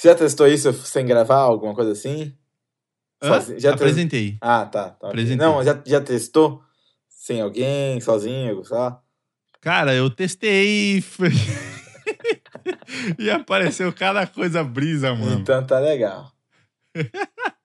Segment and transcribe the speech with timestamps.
[0.00, 2.34] Você já testou isso sem gravar, alguma coisa assim?
[3.22, 3.60] Sozinho?
[3.60, 4.38] Já Apresentei.
[4.40, 4.88] Ah, tá.
[4.88, 5.08] tá.
[5.08, 5.36] Apresentei.
[5.36, 6.62] Não, já, já testou?
[7.06, 8.98] Sem alguém, sozinho, só?
[9.60, 11.04] Cara, eu testei
[13.18, 15.40] e apareceu cada coisa brisa, mano.
[15.40, 16.32] Então tá legal.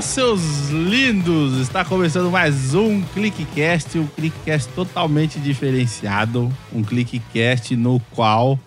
[0.00, 1.58] Fala, seus lindos!
[1.60, 8.58] Está começando mais um ClickCast, um ClickCast totalmente diferenciado, um ClickCast no qual,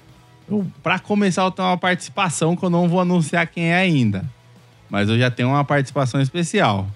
[0.84, 4.24] para começar, eu tenho uma participação que eu não vou anunciar quem é ainda,
[4.88, 6.88] mas eu já tenho uma participação especial.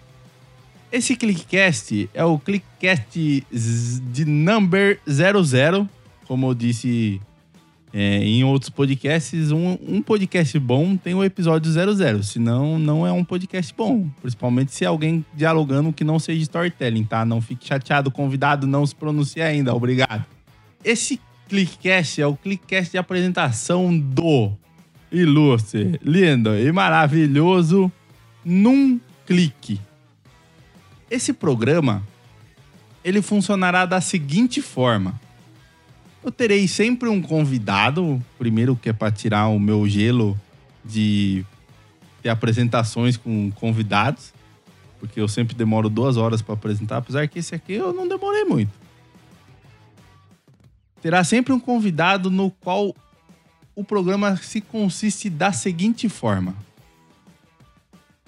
[0.92, 5.90] Esse ClickCast é o ClickCast de number 00,
[6.28, 7.20] como eu disse
[7.94, 13.12] é, em outros podcasts, um, um podcast bom tem o episódio 00, senão não é
[13.12, 14.10] um podcast bom.
[14.22, 17.26] Principalmente se é alguém dialogando que não seja storytelling, tá?
[17.26, 20.26] Não fique chateado, convidado, não se pronuncie ainda, obrigado.
[20.84, 24.52] Esse Clickcast é o Clickcast de apresentação do
[25.12, 27.92] ilustre, lindo e maravilhoso
[28.44, 29.80] Num Clique.
[31.10, 32.04] Esse programa,
[33.04, 35.20] ele funcionará da seguinte forma.
[36.28, 40.38] Eu terei sempre um convidado, primeiro que é para tirar o meu gelo
[40.84, 41.46] de
[42.22, 44.34] ter apresentações com convidados,
[45.00, 48.44] porque eu sempre demoro duas horas para apresentar, apesar que esse aqui eu não demorei
[48.44, 48.74] muito.
[51.02, 52.94] Terá sempre um convidado no qual
[53.74, 56.54] o programa se consiste da seguinte forma.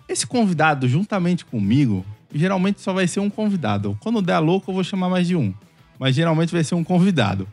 [0.08, 3.98] Esse convidado, juntamente comigo, geralmente só vai ser um convidado.
[4.00, 5.54] Quando der louco, eu vou chamar mais de um.
[6.00, 7.46] Mas geralmente vai ser um convidado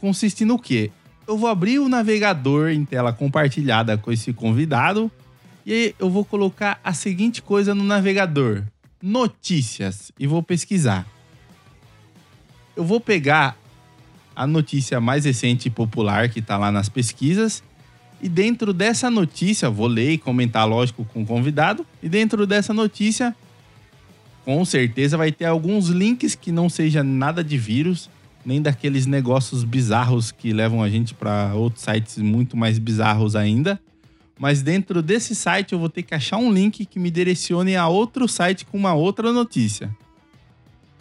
[0.00, 0.90] consiste no quê?
[1.26, 5.10] Eu vou abrir o navegador em tela compartilhada com esse convidado
[5.66, 8.64] e eu vou colocar a seguinte coisa no navegador:
[9.02, 11.06] notícias e vou pesquisar.
[12.76, 13.56] Eu vou pegar
[14.34, 17.62] a notícia mais recente e popular que está lá nas pesquisas
[18.20, 22.74] e dentro dessa notícia, vou ler e comentar, lógico, com o convidado, e dentro dessa
[22.74, 23.34] notícia,
[24.44, 28.10] com certeza vai ter alguns links que não seja nada de vírus,
[28.48, 33.78] nem daqueles negócios bizarros que levam a gente para outros sites muito mais bizarros ainda.
[34.40, 37.86] Mas dentro desse site eu vou ter que achar um link que me direcione a
[37.88, 39.94] outro site com uma outra notícia.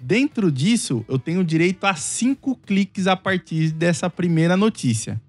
[0.02, 5.20] Dentro disso, eu tenho direito a cinco cliques a partir dessa primeira notícia.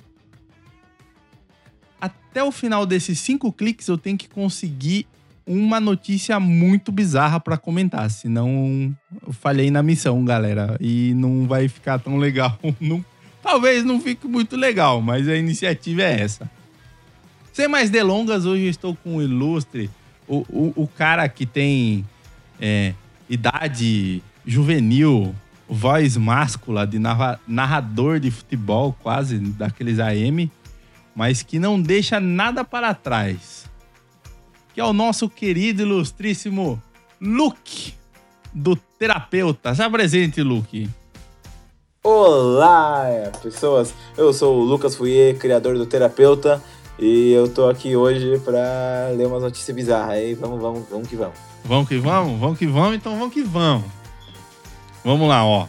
[2.00, 5.06] Até o final desses cinco cliques, eu tenho que conseguir
[5.48, 8.94] uma notícia muito bizarra para comentar, senão
[9.26, 12.58] eu falhei na missão, galera, e não vai ficar tão legal.
[12.78, 13.02] Não-
[13.42, 16.50] talvez não fique muito legal, mas a iniciativa é essa.
[17.52, 19.88] Sem mais delongas, hoje estou com o ilustre,
[20.26, 22.04] o, o, o cara que tem
[22.60, 22.92] é,
[23.30, 25.34] idade juvenil,
[25.68, 30.50] voz máscula de narra- narrador de futebol, quase daqueles AM,
[31.14, 33.67] mas que não deixa nada para trás
[34.78, 36.80] que é o nosso querido ilustríssimo
[37.20, 37.94] Luke,
[38.54, 39.74] do terapeuta.
[39.74, 40.88] Se apresente, Luke.
[42.04, 43.04] Olá,
[43.42, 43.92] pessoas!
[44.16, 46.62] Eu sou o Lucas Fouier, criador do Terapeuta,
[46.96, 50.34] e eu tô aqui hoje pra ler umas notícias bizarras aí.
[50.34, 51.34] Vamos, vamos, vamos que vamos.
[51.64, 52.38] Vamos que vamos?
[52.38, 52.94] Vamos que vamos?
[52.94, 53.90] Então vamos que vamos.
[55.04, 55.66] Vamos lá, ó.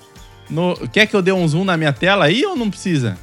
[0.47, 3.17] No- Quer que eu dê um zoom na minha tela aí ou não precisa?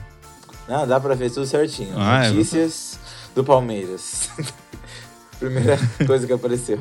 [0.69, 1.95] Não, dá pra ver tudo certinho.
[1.97, 2.31] Ah, é.
[2.31, 2.99] Notícias
[3.37, 4.31] do Palmeiras.
[5.39, 6.81] Primeira coisa que apareceu.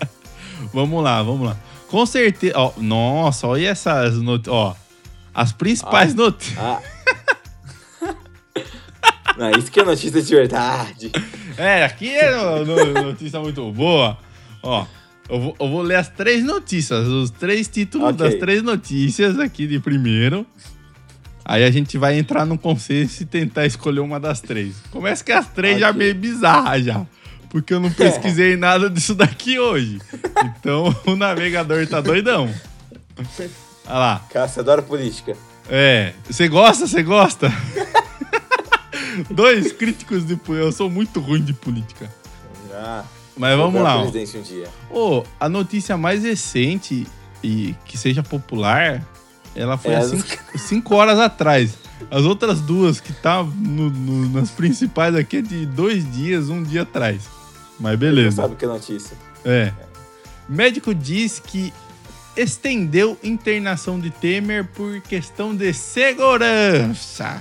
[0.74, 1.56] Vamos lá, vamos lá.
[1.88, 2.52] Com certeza.
[2.56, 4.54] Ó, nossa, olha essas notícias.
[4.54, 4.76] Ó,
[5.34, 6.58] as principais notícias.
[6.58, 6.82] Ah.
[9.38, 11.12] Não, isso que é notícia de verdade.
[11.56, 14.18] É, aqui é no- no- notícia muito boa.
[14.62, 14.84] Ó,
[15.28, 18.18] eu vou, eu vou ler as três notícias, os três títulos Ok.
[18.18, 20.44] das três notícias aqui de primeiro.
[21.44, 24.74] Aí a gente vai entrar no consenso e tentar escolher uma das três.
[24.90, 25.98] Começa que as três já Ok.
[25.98, 27.06] meio bizarras já.
[27.50, 30.00] Porque eu não pesquisei nada disso daqui hoje.
[30.58, 32.52] Então o navegador tá doidão.
[33.86, 34.26] Olha lá.
[34.30, 35.36] Cara, você adora política.
[35.68, 36.12] É.
[36.28, 36.86] Você gosta?
[36.86, 37.50] Você gosta?
[39.30, 40.66] Dois críticos de política.
[40.66, 42.10] Eu sou muito ruim de política.
[42.72, 43.02] Ah,
[43.36, 43.98] Mas vamos lá.
[44.02, 44.68] um dia.
[44.90, 47.06] Ô, a notícia mais recente
[47.42, 49.02] e que seja popular,
[49.56, 50.26] ela foi É, há cinco,
[50.58, 51.74] cinco horas atrás.
[52.10, 56.62] As outras duas que tá no- no- nas principais aqui é de dois dias, um
[56.62, 57.22] dia atrás.
[57.78, 58.42] Mas Você beleza.
[58.42, 59.16] sabe que é notícia.
[59.44, 59.72] É.
[60.48, 61.72] Médico diz que
[62.36, 67.40] estendeu internação de Temer por questão de segurança.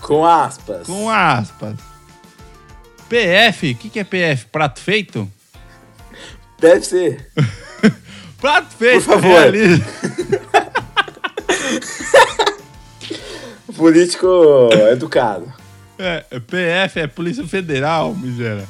[0.00, 0.86] Com aspas.
[0.86, 1.76] Com aspas.
[3.08, 4.46] PF, o que, que é PF?
[4.46, 5.30] Prato feito?
[6.58, 7.30] Deve ser.
[8.40, 9.40] Prato feito, Por favor.
[9.40, 9.84] realiza.
[13.76, 15.52] Político educado.
[15.98, 18.66] É, PF é Polícia Federal, miséria.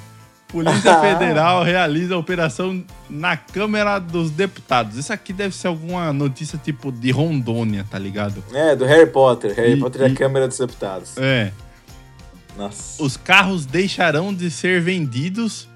[0.52, 4.96] Polícia Federal realiza a operação na Câmara dos Deputados.
[4.98, 8.44] Isso aqui deve ser alguma notícia tipo de Rondônia, tá ligado?
[8.52, 9.54] É, do Harry Potter.
[9.56, 11.16] Harry E- Potter é e- a Câmara dos Deputados.
[11.16, 11.50] É.
[12.56, 13.02] Nossa.
[13.02, 15.66] Os carros deixarão de ser vendidos.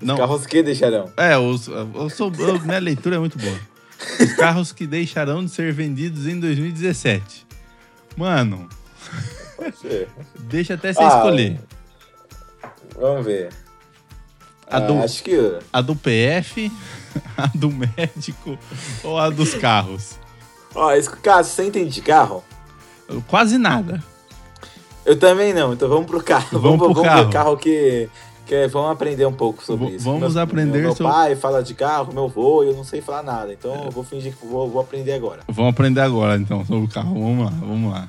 [0.00, 0.16] Não.
[0.16, 1.10] Carros que deixarão?
[1.16, 3.58] É, os, eu sou, eu- minha leitura é muito boa.
[4.20, 7.44] Os carros que deixarão de ser vendidos em 2017.
[8.16, 8.68] Mano,
[9.56, 10.08] Pode ser.
[10.48, 11.60] deixa até você Ah, escolher.
[12.96, 13.48] Vamos ver.
[14.70, 15.58] A Ah, do- Acho que.
[15.72, 16.72] A do PF,
[17.36, 18.58] a do médico
[19.02, 20.18] ou a dos carros?
[20.74, 22.42] Ó, esse caso, você entende de carro?
[23.28, 24.02] Quase nada.
[25.04, 26.58] Eu também não, então vamos pro carro.
[26.58, 27.24] Vamos pro vamos carro.
[27.26, 28.08] ver carro que,
[28.46, 28.66] que.
[28.68, 30.04] Vamos aprender um pouco sobre V- isso.
[30.06, 33.02] vamos Meu- aprender Meu, meu sobre- pai fala de carro, meu avô, eu não sei
[33.02, 33.52] falar nada.
[33.52, 35.42] Então eu vou fingir que vou, vou aprender agora.
[35.46, 37.12] Vamos aprender agora então sobre o carro.
[37.12, 38.08] Vamos lá, vamos lá.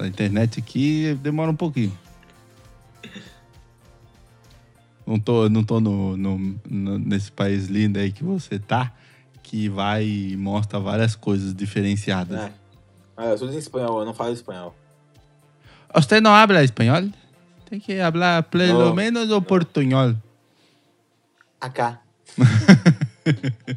[0.00, 1.92] A internet aqui demora um pouquinho.
[5.08, 8.92] Não tô, não tô no, no- no- nesse país lindo aí que você tá,
[9.42, 12.38] que vai e mostra várias coisas diferenciadas.
[12.38, 12.52] É.
[13.16, 14.76] Ah, eu tudo em espanhol, eu não falo espanhol.
[15.94, 17.08] Você não habla espanhol?
[17.70, 18.94] Tem que hablar pelo Não.
[18.94, 20.14] menos o portunhol.
[21.58, 22.02] Acá.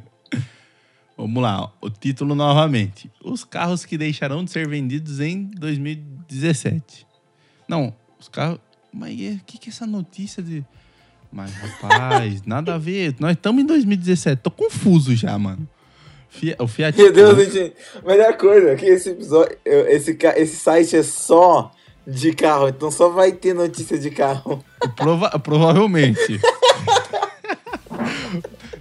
[1.18, 3.10] Vamos lá, o título novamente.
[3.24, 7.08] Os carros que deixarão de ser vendidos em 2017.
[7.70, 8.60] Não, os carros.
[8.92, 10.66] Mas o que, que é essa notícia de.
[11.32, 13.16] Mas, rapaz, nada a ver.
[13.20, 14.42] Nós estamos em 2017.
[14.42, 15.68] Tô confuso já, mano.
[16.30, 16.98] Fia- o Fiat.
[16.98, 17.74] Meu Deus, gente.
[18.06, 19.58] Melhor coisa, que esse episódio.
[19.66, 21.72] Esse, esse site é só
[22.08, 24.64] de carro, então só vai ter notícia de carro.
[24.96, 26.40] Prova- provavelmente.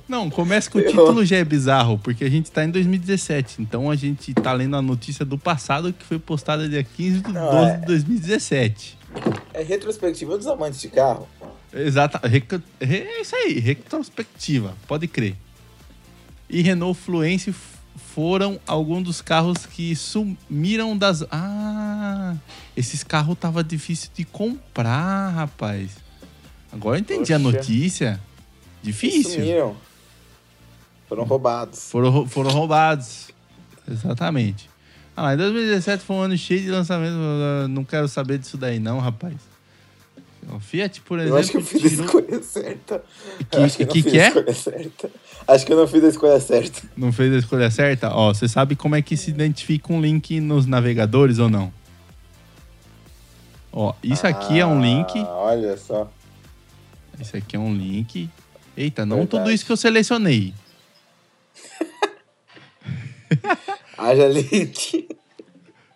[0.08, 3.62] Não, começa que o título já é bizarro, porque a gente tá em 2017.
[3.62, 7.32] Então a gente tá lendo a notícia do passado que foi postada dia 15 de
[7.32, 7.76] 12 é.
[7.76, 8.98] de 2017.
[9.54, 11.28] É retrospectiva dos amantes de carro.
[11.72, 12.18] Exato.
[12.26, 15.36] reca- re- É isso aí, retrospectiva, pode crer.
[16.48, 17.54] E Renault Fluence
[18.12, 21.22] foram alguns dos carros que sumiram das.
[21.30, 22.34] Ah,
[22.76, 25.90] esses carros tava difícil de comprar, rapaz.
[26.72, 28.20] Agora eu entendi a notícia.
[28.82, 29.32] Difícil.
[29.32, 29.76] Sumiram.
[31.08, 31.90] Foram roubados.
[31.90, 33.30] Foram, foram roubados.
[33.88, 34.68] Exatamente.
[35.16, 37.14] Ah, lá, em 2017 foi um ano cheio de lançamento.
[37.14, 39.34] eu Não quero saber disso daí, não, rapaz.
[40.48, 41.36] O Fiat, por exemplo.
[41.36, 43.04] Eu acho que eu fiz a tirou- escolha certa.
[43.50, 44.26] Que- eu acho que que fiz que a é?
[45.46, 46.82] Acho que eu não fiz a escolha certa.
[46.96, 48.10] Não fez a escolha certa?
[48.14, 51.72] Ó, você sabe como é que se identifica um link nos navegadores ou não?
[53.72, 55.18] Ó, isso aqui é um link.
[55.20, 56.10] Ah, olha só.
[57.20, 58.28] Isso aqui é um link.
[58.76, 59.44] Eita, não Verdade.
[59.44, 60.52] tudo isso que eu selecionei.
[63.96, 65.08] Haja link.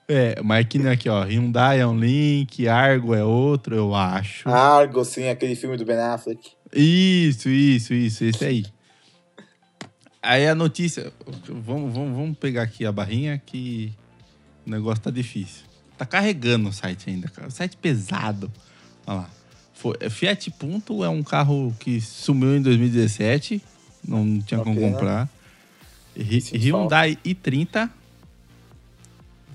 [0.06, 1.24] É, mas aqui, né, aqui, ó.
[1.24, 4.48] Hyundai é um link, Argo é outro, eu acho.
[4.48, 6.52] Argo, sim, aquele filme do Ben Affleck.
[6.72, 8.64] Isso, isso, isso, esse aí.
[10.22, 11.12] Aí a notícia.
[11.48, 13.92] Vamos, vamos, vamos pegar aqui a barrinha que
[14.66, 15.64] o negócio tá difícil.
[15.96, 17.48] Tá carregando o site ainda, cara.
[17.48, 18.50] O site pesado.
[19.06, 19.30] Olha lá.
[19.74, 23.62] Foi, Fiat Punto é um carro que sumiu em 2017.
[24.06, 25.28] Não tinha Uma como comprar.
[26.16, 27.90] Sinto Hyundai i30.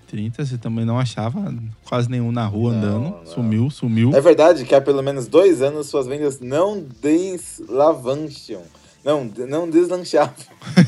[0.10, 1.54] 30, você também não achava
[1.86, 3.18] quase nenhum na rua Não, andando.
[3.20, 3.26] não.
[3.26, 4.16] Sumiu, sumiu.
[4.16, 8.64] É verdade que há pelo menos dois anos suas vendas não deslavancham.
[9.04, 10.34] Não, não deslanchavam.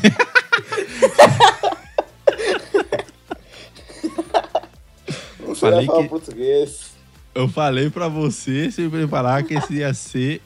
[5.39, 6.91] não Falei falar que- português.
[7.33, 10.41] Eu falei pra você se preparar que esse ia ser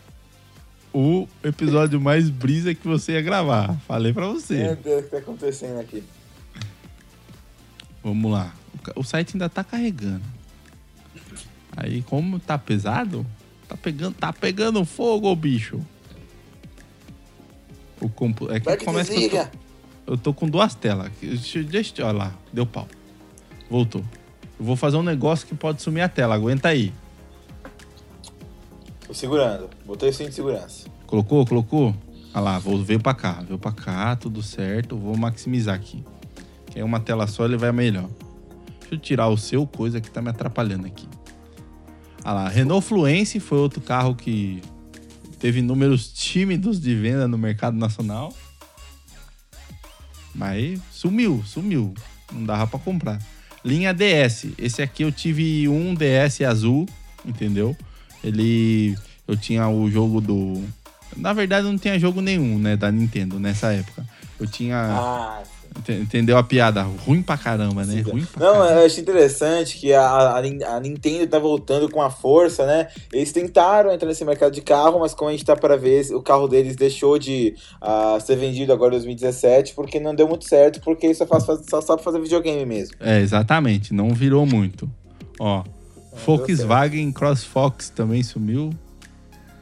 [0.93, 3.75] o episódio mais brisa que você ia gravar.
[3.87, 4.75] Falei pra Meu você.
[4.75, 6.03] Deus, o que tá acontecendo aqui?
[8.03, 8.53] Vamos lá.
[8.95, 10.23] O site ainda tá carregando.
[11.75, 13.25] Aí, como tá pesado,
[13.67, 15.79] tá pegando, tá pegando fogo, ô bicho.
[17.99, 18.51] O compu...
[18.51, 19.47] É que Vai que começa que eu tô,
[20.07, 21.11] eu tô com duas telas.
[21.21, 22.87] Deixa, deixa, olha lá, deu pau.
[23.69, 24.03] Voltou.
[24.59, 26.35] Eu vou fazer um negócio que pode sumir a tela.
[26.35, 26.93] Aguenta aí.
[29.05, 29.69] Tô segurando.
[29.85, 30.87] Botei o cinto de segurança.
[31.05, 31.45] Colocou?
[31.45, 31.95] Colocou?
[32.33, 33.43] Olha lá, vou, veio pra cá.
[33.45, 34.97] Veio pra cá, tudo certo.
[34.97, 36.03] Vou maximizar aqui.
[36.67, 38.09] Que é uma tela só, ele vai melhor.
[38.85, 41.07] Deixa eu tirar o seu coisa que tá me atrapalhando aqui.
[42.23, 44.61] Ah lá, Renault Fluence foi outro carro que
[45.39, 48.31] teve números tímidos de venda no mercado nacional.
[50.35, 51.95] Mas sumiu, sumiu.
[52.31, 53.19] Não dava pra comprar.
[53.63, 54.49] Linha DS.
[54.57, 56.85] Esse aqui eu tive um DS azul,
[57.25, 57.75] entendeu?
[58.23, 58.95] Ele.
[59.27, 60.63] Eu tinha o jogo do.
[61.17, 64.05] Na verdade, não tinha jogo nenhum, né, da Nintendo nessa época.
[64.39, 64.77] Eu tinha.
[64.77, 65.43] Ah,
[65.93, 66.83] Entendeu a piada?
[66.83, 67.93] Ruim pra caramba, né?
[67.93, 68.01] Sim.
[68.01, 68.79] Ruim pra Não, caramba.
[68.81, 72.87] eu achei interessante que a, a, Nintendo tá voltando com a força, né?
[73.11, 76.21] Eles tentaram entrar nesse mercado de carro, mas como a gente tá para ver, o
[76.21, 80.81] carro deles deixou de ah, ser vendido agora em 2017 porque não deu muito certo,
[80.81, 82.95] porque só, faz, só sabe fazer videogame mesmo.
[82.99, 83.93] É, exatamente.
[83.93, 84.89] Não virou muito.
[85.39, 85.63] Ó,
[86.25, 88.71] Volkswagen CrossFox também sumiu.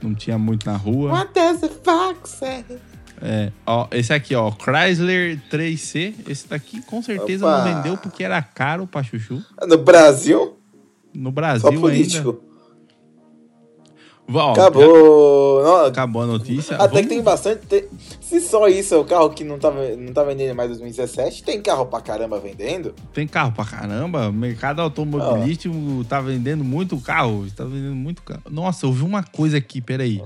[0.02, 1.28] Não tinha muito na rua.
[1.34, 2.66] does the fox say?
[3.26, 6.14] É, ó, esse aqui, ó, Chrysler 3C.
[6.28, 7.58] Esse daqui com certeza Opa.
[7.64, 9.42] não vendeu porque era caro pra chuchu.
[9.66, 10.58] No Brasil?
[11.14, 11.80] No Só Brasil ainda.
[11.82, 12.42] político.
[14.28, 15.64] Ó, Acabou.
[15.64, 16.76] Não, já Acabou a notícia.
[16.76, 17.90] Até Vamos- que tem bastante.
[18.22, 21.44] Se só isso é o carro que não tá, não tá vendendo mais em 2017,
[21.44, 22.94] tem carro pra caramba vendendo.
[23.14, 24.30] Tem carro pra caramba.
[24.30, 25.76] O mercado automobilístico
[26.08, 27.46] tá vendendo muito carro.
[27.56, 28.42] Tá vendendo muito carro.
[28.50, 30.22] Nossa, eu vi uma coisa aqui, peraí.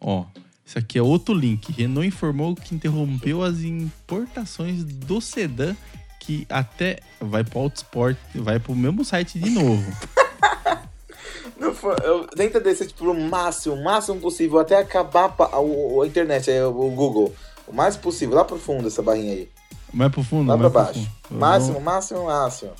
[0.00, 0.24] Ó,
[0.64, 1.70] isso aqui é outro link.
[1.72, 5.74] Renault informou que interrompeu as importações do sedã
[6.20, 9.82] que até vai pro Autosport, vai pro mesmo site de novo.
[11.74, 16.06] For- eu- tenta descer tipo, o máximo, o máximo possível, até acabar a, o- a
[16.06, 17.34] internet, aí, o Google.
[17.66, 19.48] O mais possível, lá pro fundo essa barrinha aí.
[19.92, 21.00] Mais pro fundo, Lá pra pro baixo.
[21.28, 21.40] fundo.
[21.40, 22.72] Máximo, máximo, máximo.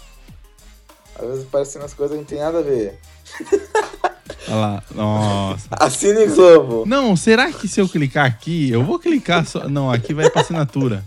[1.17, 2.99] Às vezes parecem umas coisas que não tem nada a ver.
[4.53, 4.83] Olha lá.
[4.95, 5.67] Nossa.
[5.71, 6.85] Assine Globo.
[6.87, 9.67] Não, será que se eu clicar aqui, eu vou clicar só.
[9.67, 11.03] Não, aqui vai pra assinatura.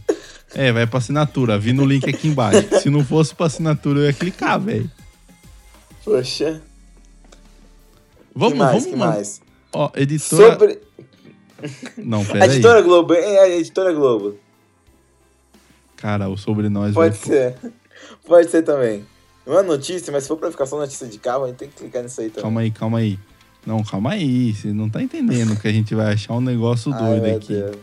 [0.56, 1.60] É, vai pra assinatura.
[1.60, 2.80] Vi no link aqui embaixo.
[2.82, 4.90] Se não fosse pra assinatura, eu ia clicar, velho.
[6.04, 6.60] Poxa.
[8.34, 9.42] Vamos, que mais, vamos, que mais?
[9.72, 10.52] Ó, editora.
[10.54, 10.80] Sobre.
[11.98, 12.52] Não, A pera aí.
[12.52, 14.40] editora Globo, é a editora Globo.
[15.98, 17.56] Cara, o sobre nós Pode ser.
[18.26, 19.06] Pode ser também.
[19.46, 21.70] Não é notícia, mas se for pra ficar só notícia de carro, a gente tem
[21.70, 22.42] que clicar nisso aí também.
[22.42, 23.20] Calma aí, calma aí.
[23.66, 24.54] Não, calma aí.
[24.54, 27.54] Você não tá entendendo que a gente vai achar um negócio Ai, doido meu aqui.
[27.54, 27.76] Deus.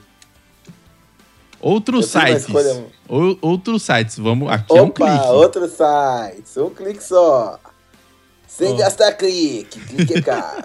[1.61, 2.43] Outros sites.
[2.47, 4.19] escolha- Ou- outros sites.
[4.19, 4.51] Vamos.
[4.51, 5.27] Aqui é um Opa, clique.
[5.29, 6.59] outro site.
[6.59, 7.59] Um clique só.
[8.49, 8.77] Sem Ó.
[8.77, 9.79] gastar clique.
[9.81, 10.65] Clique é caro.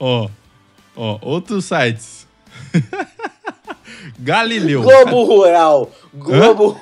[0.00, 0.28] Ó,
[0.96, 2.26] ó, outros sites.
[4.18, 4.82] Galileu.
[4.82, 5.90] Globo Rural.
[6.14, 6.76] Globo,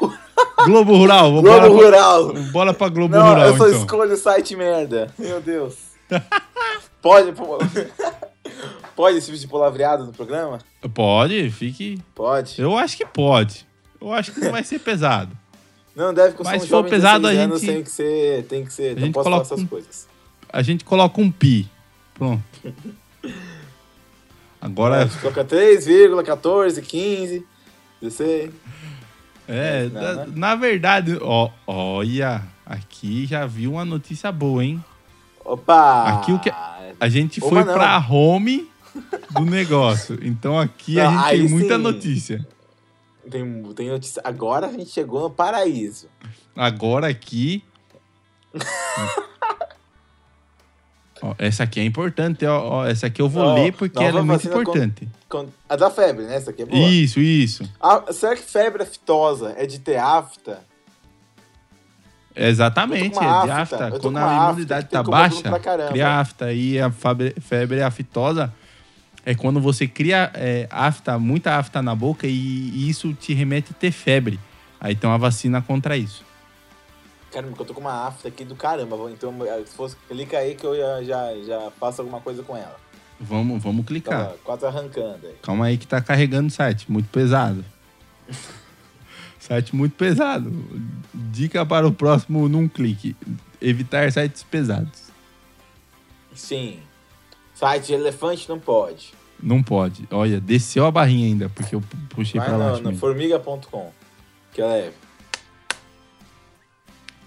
[0.64, 1.30] Globo Rural.
[1.42, 2.30] Globo Rural.
[2.32, 3.80] pra, bora pra Globo Não, Rural, eu só então.
[3.80, 5.12] escolho o site merda.
[5.18, 5.74] Meu Deus.
[7.02, 7.32] Pode,
[8.94, 10.58] pode esse de palavreado no programa?
[10.94, 12.00] Pode, fique.
[12.14, 12.60] Pode.
[12.60, 13.66] Eu acho que pode.
[14.00, 15.36] Eu acho que não vai ser pesado.
[15.96, 18.64] Não deve sou Mas um se for pesado, 16 a gente- tem que ser, tem
[18.64, 20.08] que ser, não gente posso falar essas um- coisas.
[20.52, 21.68] A gente coloca um pi.
[22.14, 22.42] Pronto.
[24.60, 27.46] Agora, A gente coloca 3,14, 15,
[28.02, 28.50] 16.
[29.48, 30.26] é, Não, na, né?
[30.36, 34.84] na verdade, ó, olha, aqui já vi uma notícia boa, hein?
[35.44, 36.04] Opa!
[36.18, 36.52] Aqui o que-
[36.98, 37.74] A gente Opa, foi não.
[37.74, 38.68] pra home
[39.30, 40.18] do negócio.
[40.22, 41.82] Então aqui a Não, gente aí tem muita sim.
[41.82, 42.48] notícia.
[43.30, 44.20] Tem, tem notícia.
[44.24, 46.08] Agora a gente chegou no paraíso.
[46.56, 47.62] Agora aqui.
[51.22, 54.20] Ó, essa aqui é importante, ó, ó, Essa aqui eu vou Ó, ler porque ela
[54.20, 55.06] é muito importante.
[55.28, 56.34] Com- A da febre, né?
[56.36, 56.88] Essa aqui é boa.
[56.88, 57.70] Isso, isso.
[57.78, 60.64] Ah, será que febre aftosa é de ter afta?
[62.34, 63.90] Exatamente, é uma de afta, afta.
[63.98, 65.60] Quando com a afta imunidade tá baixa,
[65.90, 66.52] cria afta.
[66.52, 68.52] E a febre, aftosa
[69.24, 73.72] é quando você cria é, afta, muita afta na boca e, e isso te remete
[73.72, 74.38] a ter febre.
[74.80, 76.24] Aí tem uma vacina contra isso.
[77.30, 78.96] Caramba, eu tô com uma afta aqui do caramba.
[79.10, 79.32] Então,
[79.64, 82.76] se fosse, clica aí que eu já, já, já faço alguma coisa com ela.
[83.20, 84.24] Vamos, vamos clicar.
[84.24, 85.34] Tava quase arrancando aí.
[85.42, 87.64] Calma aí que tá carregando o site, muito pesado.
[89.40, 90.52] site muito pesado.
[91.12, 93.16] Dica para o próximo num clique.
[93.60, 95.10] Evitar sites pesados.
[96.34, 96.78] Sim.
[97.54, 99.12] Site de elefante não pode.
[99.42, 100.06] Não pode.
[100.10, 102.54] Olha, desceu a barrinha ainda, porque eu pu- puxei baixo.
[102.82, 102.96] no mesmo.
[102.98, 103.90] formiga.com.
[104.52, 104.94] Que é leve.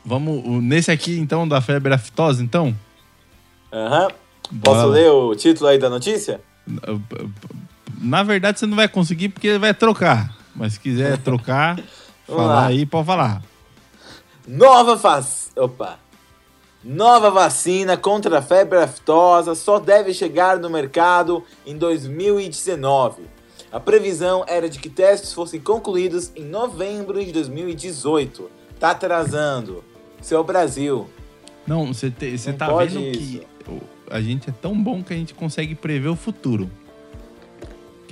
[0.06, 2.76] Vamos nesse aqui, então, da febre aftosa, então?
[3.72, 4.10] Aham.
[4.52, 4.94] Bora Posso lá.
[4.94, 6.42] ler o título aí da notícia?
[8.00, 10.36] Na verdade, você não vai conseguir porque vai trocar.
[10.56, 11.80] Mas se quiser trocar,
[12.28, 12.66] Vamos falar lá.
[12.68, 13.42] aí, pode falar.
[14.48, 15.26] Nova vac...
[15.56, 16.00] Opa.
[16.84, 23.24] Nova vacina contra a febre aftosa só deve chegar no mercado em 2019.
[23.72, 28.50] A previsão era de que testes fossem concluídos em novembro de 2018.
[28.80, 29.82] Tá atrasando.
[30.22, 31.10] Seu Brasil.
[31.66, 33.20] Não, você te- você Não tá vendo isso.
[33.20, 36.70] que o- a gente é tão bom que a gente consegue prever o futuro.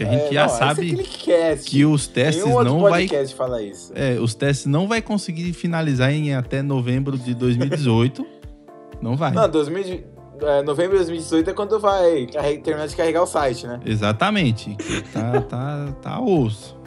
[0.01, 3.61] Que a gente É, já não, sabe é que os testes Nenhum não vai fala
[3.61, 3.91] isso.
[3.95, 8.25] É, os testes não vai conseguir finalizar em até novembro de 2018.
[9.01, 9.31] não vai.
[9.31, 10.03] Não, 2000,
[10.41, 12.27] é, novembro de 2018 é quando vai
[12.63, 13.79] terminar de carregar o site, né?
[13.85, 14.75] Exatamente.
[15.11, 16.77] Tá, tá, tá osso.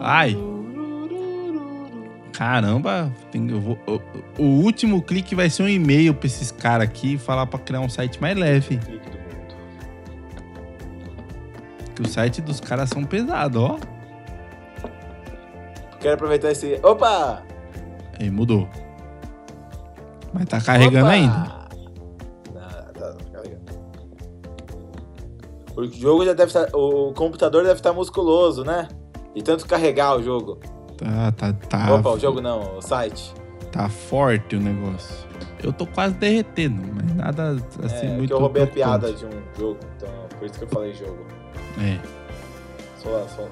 [0.00, 0.36] Ai.
[2.38, 4.00] Caramba, tem- eu vou- o,
[4.40, 7.88] o último clique vai ser um e-mail pra esses caras aqui falar pra criar um
[7.88, 8.78] site mais leve.
[11.96, 13.76] Que o site dos caras são pesados, ó.
[15.98, 16.78] Quero aproveitar esse.
[16.80, 17.42] Opa!
[18.20, 18.68] Aí mudou.
[20.32, 21.14] Mas tá carregando Opa!
[21.14, 21.58] ainda.
[22.54, 22.60] Não,
[22.92, 23.80] tá, tá carregando.
[25.76, 26.68] O jogo já deve estar.
[26.72, 28.86] O computador deve estar musculoso, né?
[29.34, 30.60] E tanto carregar o jogo.
[30.98, 31.94] Tá, tá, tá.
[31.94, 33.32] Opa, o jogo não, o site.
[33.72, 35.14] Tá forte o negócio.
[35.62, 38.26] Eu tô quase derretendo, mas nada assim é, muito.
[38.28, 41.26] que eu roubei a piada de um jogo, então por isso que eu falei jogo.
[41.80, 41.98] É.
[43.02, 43.48] Sou, sou,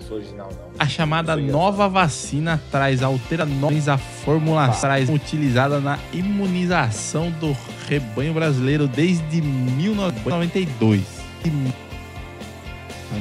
[0.00, 0.70] sou original, não.
[0.78, 7.56] A chamada nova vacina traz alterações à formulação utilizada na imunização do
[7.88, 11.02] rebanho brasileiro desde 1992.
[11.44, 11.86] E-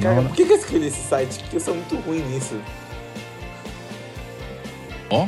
[0.01, 1.39] Cara, por que, que eu escolhi esse site?
[1.39, 2.55] Porque eu sou muito ruim nisso.
[5.09, 5.27] Ó,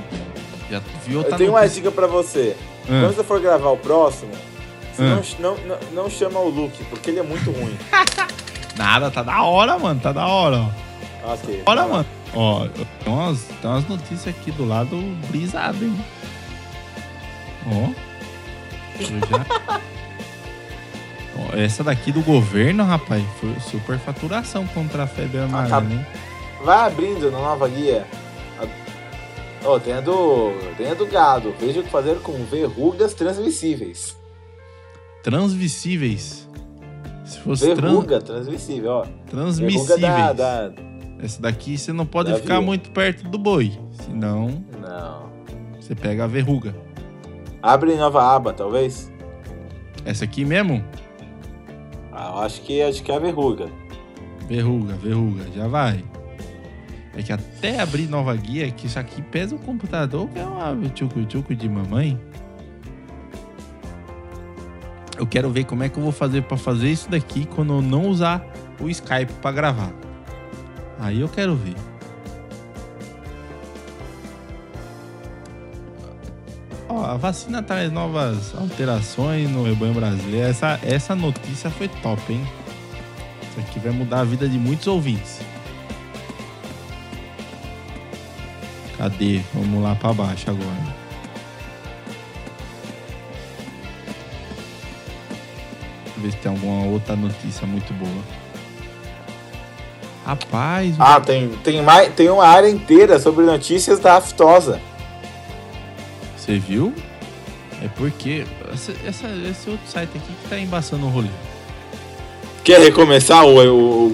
[0.69, 2.55] já viu outra eu tenho uma dica pra você.
[2.83, 4.31] Ah, Quando você for gravar o próximo,
[4.93, 5.21] você Ah.
[5.39, 7.77] não, não, não, chama o Luke, porque ele é muito ruim.
[8.77, 9.99] Nada, tá da hora, mano.
[9.99, 10.57] Tá da hora,
[11.23, 11.33] ó.
[11.33, 11.63] ok.
[11.65, 11.87] Vai lá.
[11.87, 12.05] mano.
[12.35, 12.67] Ó,
[13.03, 14.95] tem umas, tem umas notícias aqui do lado
[15.29, 15.97] brisado, hein?
[17.67, 17.89] Ó.
[18.99, 19.79] Já...
[21.39, 26.05] Ó, essa daqui do governo, rapaz, foi superfaturação contra a febre amarela, tá- hein?
[26.63, 28.05] Vai abrindo na nova guia.
[29.67, 30.53] Ó, tem a do.
[30.77, 31.53] Tem a do gado.
[31.59, 34.17] Veja o que fazer com verrugas transmissíveis.
[35.21, 36.47] Transmissíveis.
[37.25, 37.75] Se fosse.
[37.75, 39.05] Verruga transmissível, ó.
[39.29, 39.99] Transmissíveis.
[39.99, 40.71] da, da.
[41.19, 43.77] Essa daqui você não pode Da ficar muito perto do boi.
[44.05, 45.29] Senão Não.
[45.77, 46.73] você pega a verruga.
[47.61, 49.11] Abre nova aba, talvez.
[50.05, 50.81] Essa aqui mesmo?
[52.13, 53.67] Ah, eu acho que acho que é a verruga.
[54.47, 56.03] Verruga, verruga, já vai.
[57.17, 60.75] É que até abrir nova guia, que isso aqui pesa o computador, que é uma
[60.89, 62.17] tchucu-tchucu de mamãe.
[65.17, 67.81] Eu quero ver como é que eu vou fazer pra fazer isso daqui quando eu
[67.81, 68.45] não usar
[68.79, 69.91] o Skype pra gravar.
[70.99, 71.73] Aí eu quero ver.
[76.87, 80.45] Ó, a vacina traz novas alterações no rebanho brasileiro.
[80.45, 82.47] Essa, essa notícia foi top, hein?
[83.41, 85.46] Isso aqui vai mudar a vida de muitos ouvintes.
[88.97, 89.41] Cadê?
[89.53, 90.97] Vamos lá pra baixo agora.
[96.05, 98.23] Deixa eu ver se tem alguma outra notícia muito boa.
[100.25, 104.81] Rapaz, Ah, tem, tem, mais, tem uma área inteira sobre notícias da aftosa.
[106.35, 106.93] você viu?
[107.83, 111.29] É porque essa, essa- esse outro site aqui que tá embaçando o rolê.
[112.63, 114.07] Quer recomeçar o, o, o,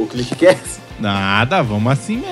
[0.00, 0.80] o, o ClickCast?
[1.00, 2.31] Nada, vamos assim mesmo.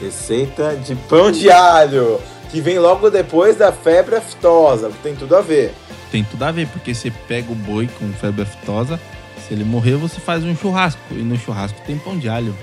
[0.00, 5.40] Receita de pão de alho, que vem logo depois da febre aftosa, tem tudo a
[5.40, 5.74] ver.
[6.10, 9.00] Tem tudo a ver, porque você pega o boi com febre aftosa,
[9.46, 11.00] se ele morrer, você faz um churrasco.
[11.10, 12.56] E no churrasco tem pão de alho.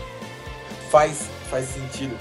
[0.89, 2.15] Faz, faz sentido.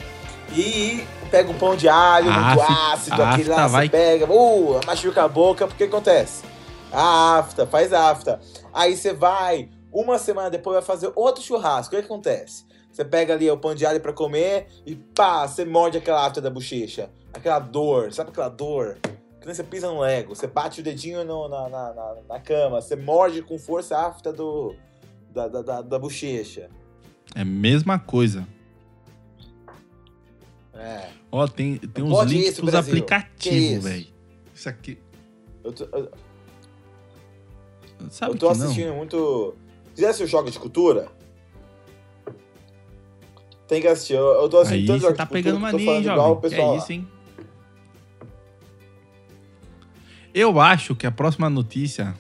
[0.54, 4.80] E pega um pão de alho muito ácido, aquele lá afta você vai- pega, uh,
[4.86, 6.42] machuca a boca, porque acontece?
[6.92, 8.40] A afta, faz afta.
[8.72, 11.94] Aí você vai, uma semana depois vai fazer outro churrasco.
[11.94, 12.64] O que acontece?
[12.92, 16.40] Você pega ali o pão de alho pra comer e pá, você morde aquela afta
[16.42, 17.10] da bochecha.
[17.32, 18.98] Aquela dor, sabe aquela dor?
[19.40, 22.38] Que nem você pisa no Lego, você bate o dedinho no- na, na, na, na
[22.40, 24.76] cama, você morde com força a afta do,
[25.32, 26.68] da, da, da, da bochecha.
[27.34, 28.46] É a mesma coisa.
[30.74, 31.08] É.
[31.30, 32.92] Ó, tem, tem uns links isso, pros Brasil.
[32.92, 34.06] Aplicativos, velho.
[34.54, 34.98] Isso aqui.
[35.64, 36.10] Eu tô, eu,
[38.10, 38.64] Sabe eu tô que não?
[38.66, 39.54] assistindo muito.
[39.96, 41.08] Já assistiu Choque de Cultura?
[43.72, 44.12] Tem que assistir.
[44.12, 46.92] Eu, eu tô assistindo você Choque tá Cultura pegando mania, hein, igual pessoal é isso,
[46.92, 47.08] hein?
[50.34, 52.14] Eu acho que a próxima notícia,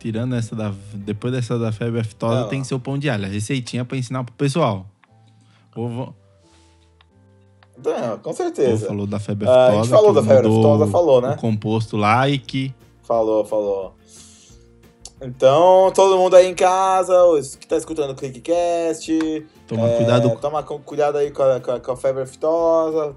[0.00, 0.72] tirando essa da.
[0.92, 3.24] Depois dessa da febre aftosa, tem que ser o pão de alho.
[3.24, 4.84] A receitinha pra ensinar pro pessoal.
[5.76, 6.14] O vô-
[7.84, 8.88] Não, com certeza.
[8.88, 9.82] falou da febre Ah, a aftosa.
[9.84, 11.30] gente falou da febre aftosa, falou, né?
[11.30, 12.74] O composto lá e que.
[13.04, 13.94] Falou, falou.
[15.20, 20.38] Então, todo mundo aí em casa, os que tá escutando o ClickCast, Toma é, cuidado.
[20.40, 23.16] toma com- cuidado aí com a, com a- com a febre aftosa.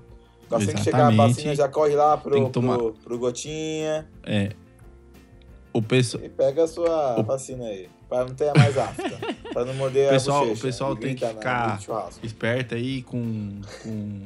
[0.50, 1.36] Assim que chegar a Exatamente.
[1.36, 4.50] vacina, já corre lá pro, tomar- pro, pro Gotinha É.
[5.72, 6.24] O pessoal.
[6.24, 7.88] e pega a sua O- vacina aí.
[8.08, 9.04] Pra não ter mais afta.
[9.54, 10.60] pra não morder Pessoal- a bochecha.
[10.60, 11.80] o pessoal tem que ficar-
[12.24, 14.22] esperto aí com, com,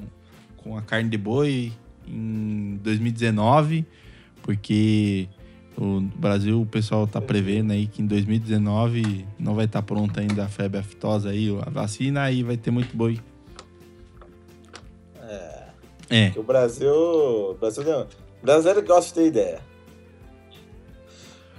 [0.58, 1.74] com a carne de boi
[2.08, 3.86] em 2019,
[4.42, 5.28] porque
[5.78, 10.46] o Brasil, o pessoal tá prevendo aí que em 2019 não vai estar pronta ainda
[10.46, 13.20] a febre aftosa aí, a vacina, aí vai ter muito boi.
[16.10, 16.26] É.
[16.26, 16.94] Porque o Brasil.
[16.94, 18.02] O Brasil não.
[18.04, 19.62] O brasileiro gosta de ter ideia.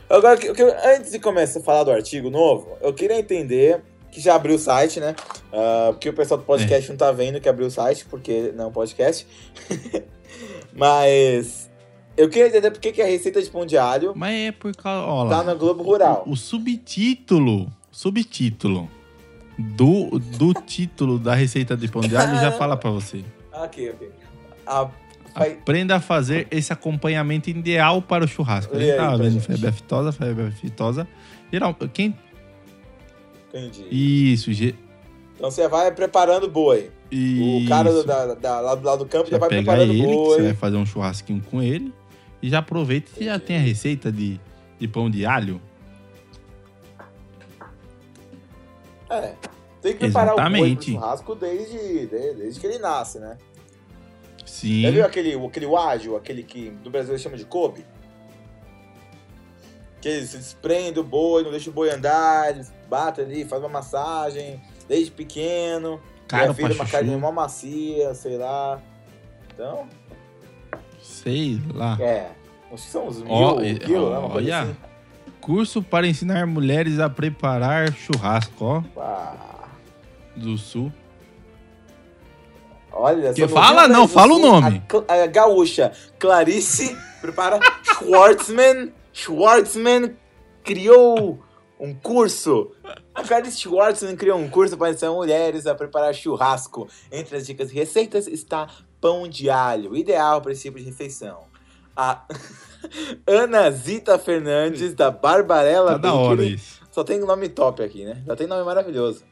[0.09, 4.21] Agora, que eu- antes de começar a falar do artigo novo, eu queria entender que
[4.21, 5.17] já abriu o site, né?
[5.53, 8.65] Ah, porque o pessoal do podcast não tá vendo que abriu o site, porque não
[8.65, 9.27] é um podcast.
[10.73, 11.64] Mas
[12.17, 14.75] eu queria entender por que que a receita de pão de alho Mas é por
[14.77, 15.25] causa.
[15.25, 16.23] Lá, tá no Globo Rural.
[16.27, 18.89] o, o subtítulo, subtítulo
[19.59, 23.25] do, do título da receita de pão de alho já fala pra você.
[23.53, 24.11] Ok, ok.
[24.67, 24.89] A-
[25.37, 28.77] Aprenda a fazer esse acompanhamento ideal para o churrasco.
[28.77, 31.09] A gente tava vendo febre aftosa, febre aftosa.
[31.53, 32.15] Geral, quem.
[33.49, 33.85] Entendi.
[34.33, 34.75] Isso, ge-
[35.37, 36.91] Então você vai preparando o boi.
[37.13, 37.69] O isso.
[37.69, 40.03] cara do, da, da- lá do lado do campo já já vai preparando o ele,
[40.07, 40.37] boi.
[40.37, 41.93] você vai fazer um churrasquinho com ele.
[42.45, 44.39] E já aproveita e já tem a receita de,
[44.79, 45.59] de pão de alho.
[49.09, 49.35] É.
[49.81, 50.93] Tem que preparar o boi pro Exatamente.
[50.93, 53.39] churrasco desde, desde, desde que ele nasce, né?
[54.45, 54.83] Sim.
[54.83, 57.83] Já viu aquele, aquele ágil, aquele que no Brasil eles chamam de Kobe?
[60.03, 63.65] Que eles se desprendem do boi, não deixa o boi andar, eles batem ali, fazem
[63.65, 65.99] uma massagem desde pequeno.
[66.29, 66.93] Caro e vira uma chuchu.
[66.93, 68.83] carne mó macia, sei lá.
[69.55, 69.89] Então,
[71.05, 71.97] Sei lá.
[72.01, 72.31] é.
[72.73, 73.79] Acho que são uns mil né?
[73.99, 74.61] Uma coisa olha.
[74.63, 74.77] assim.
[75.41, 79.69] Curso para ensinar mulheres a preparar churrasco, ó, Ah,
[80.35, 80.91] do sul.
[82.91, 83.83] olha, Que fala?
[83.87, 84.83] Rio Não, fala o Sul, nome.
[85.07, 88.93] A, a gaúcha Clarice prepara Schwartzman.
[89.13, 90.17] Schwartzman
[90.65, 91.39] criou
[91.79, 92.73] um curso.
[93.15, 96.89] A Clarice Schwartzman criou um curso para ensinar mulheres a preparar churrasco.
[97.13, 98.67] Entre as dicas e receitas está
[99.05, 101.41] pão de alho, ideal para esse tipo de refeição.
[101.95, 102.23] A
[103.29, 106.81] Ana Zita Fernandes, da Barbarella Tá da hora isso.
[106.91, 108.23] Só tem nome top aqui, né?
[108.27, 109.23] Já tem nome maravilhoso.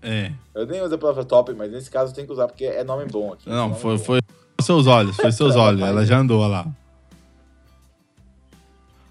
[0.00, 0.30] É.
[0.54, 3.06] Eu nem uso a palavra top, mas nesse caso tem que usar porque é nome
[3.06, 3.48] bom aqui.
[3.48, 4.04] Não, foi, bom.
[4.04, 4.20] foi
[4.62, 5.82] seus olhos, foi seus olhos.
[5.82, 6.64] Ela já andou lá.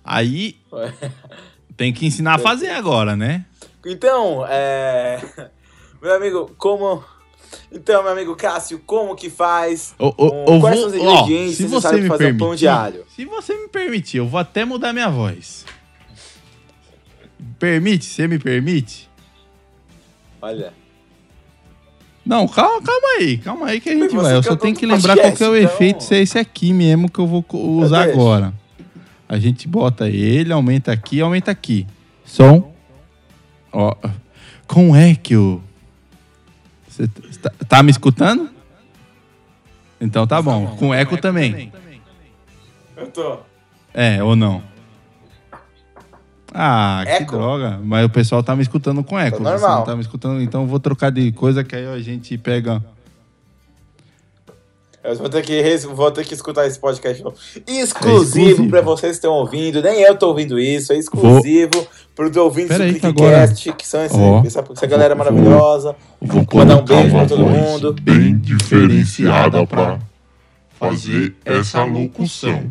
[0.05, 0.55] Aí
[1.75, 3.45] tem que ensinar a fazer agora, né?
[3.85, 5.19] Então, é.
[6.01, 7.03] Meu amigo, como.
[7.71, 9.93] Então, meu amigo Cássio, como que faz?
[9.99, 12.55] Eu, eu- eu quais vou- são os ingredientes ó, se necessários me fazer um pão
[12.55, 13.05] de permitir- alho?
[13.15, 15.65] Se você me permitir, eu vou até mudar minha voz.
[17.57, 18.05] Permite?
[18.05, 19.09] Você me permite?
[20.41, 20.73] Olha.
[22.25, 24.35] Não, calma, calma aí, calma aí que a gente Você vai.
[24.35, 26.07] Eu só tenho que lembrar qual que é o podcast, efeito, então.
[26.07, 28.19] se é esse aqui mesmo que eu vou usar Deixa.
[28.19, 28.53] agora.
[29.27, 31.85] A gente bota ele, aumenta aqui, aumenta aqui.
[32.25, 32.71] Som.
[33.71, 33.95] Ó,
[34.67, 35.63] com eco.
[36.99, 38.49] Você tá, tá me escutando?
[40.01, 40.75] Então tá bom.
[40.77, 41.71] Com eco também.
[42.97, 43.37] Eu tô.
[43.93, 44.61] É, ou não?
[46.53, 47.33] Ah, que Eco?
[47.37, 47.79] droga.
[47.83, 49.37] Mas o pessoal tá me escutando com eco.
[49.37, 49.77] Tá Você normal.
[49.79, 52.83] não tá me escutando, então eu vou trocar de coisa que aí a gente pega.
[55.01, 57.37] Eu vou ter que, vou ter que escutar esse podcast novo.
[57.65, 58.69] É Exclusivo exclusivo.
[58.69, 59.81] pra vocês que estão ouvindo.
[59.81, 60.91] Nem eu tô ouvindo isso.
[60.91, 64.43] É exclusivo pros ouvintes Pera do ClickCast, que são esse- Ó.
[64.45, 65.95] essa, essa galera Vou- maravilhosa.
[66.21, 67.93] Vou Mandar um beijo uma pra todo mundo.
[68.01, 69.99] bem diferenciada para
[70.77, 72.69] fazer essa locução.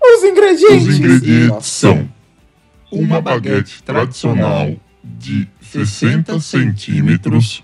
[0.00, 0.86] Os ingredientes!
[0.88, 2.08] Os ingredientes são
[2.90, 4.72] uma baguete tradicional
[5.18, 7.62] de 60 centímetros,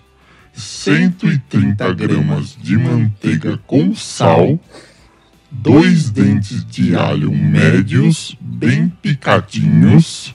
[0.55, 4.59] 130 gramas de manteiga com sal,
[5.51, 10.35] dois dentes de alho médios bem picadinhos,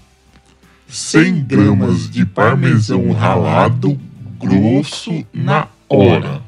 [0.87, 3.99] 100 gramas de parmesão ralado
[4.39, 6.41] grosso na hora.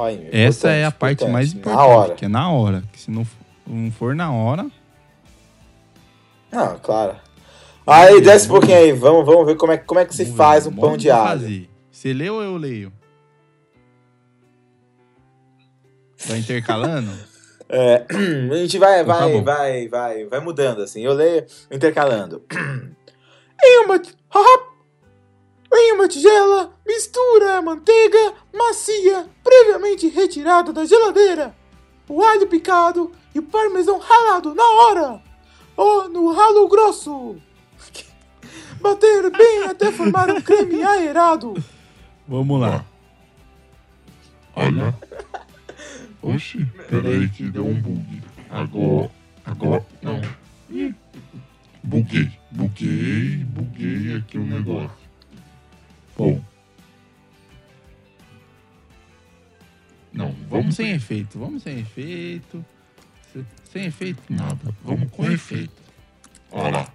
[0.00, 2.14] Ai, Essa é a parte mais Na importante, hora.
[2.14, 2.82] que é na hora.
[2.92, 3.26] Que se não,
[3.66, 4.66] não for na hora,
[6.52, 7.16] Ah, claro.
[7.86, 8.92] Aí, desce um pouquinho aí.
[8.92, 11.10] Vamos, vamos ver como é, como é que se vamos faz ver, um pão de
[11.10, 11.40] alho.
[11.40, 11.70] fazer.
[11.90, 12.92] Você leu ou eu leio?
[16.26, 17.10] Vai intercalando?
[17.70, 18.06] É,
[18.50, 21.04] a gente vai, Então tá vai, vai, vai, vai mudando assim.
[21.04, 22.42] Eu leio intercalando.
[23.62, 24.00] Em uma,
[25.74, 31.54] em uma tigela, mistura a manteiga macia, previamente retirada da geladeira,
[32.08, 35.22] o alho picado e o parmesão ralado na hora,
[35.78, 37.36] ou no ralo grosso.
[38.80, 41.54] Bater bem até formar um creme aerado.
[42.26, 42.84] Vamos lá.
[44.56, 44.94] Olha.
[46.20, 48.22] Oxi, peraí que deu um bug.
[48.50, 49.10] Agora,
[49.44, 50.20] agora, não.
[50.68, 50.92] Ih,
[51.82, 54.90] Buguei, buguei, buguei aqui o negócio.
[56.16, 56.42] Bom.
[60.12, 62.64] Não, Vamos vamos sem efeito, vamos sem efeito.
[63.64, 64.74] Se- Sem efeito, nada.
[64.84, 65.72] Vamos com efeito.
[66.50, 66.92] Olha lá.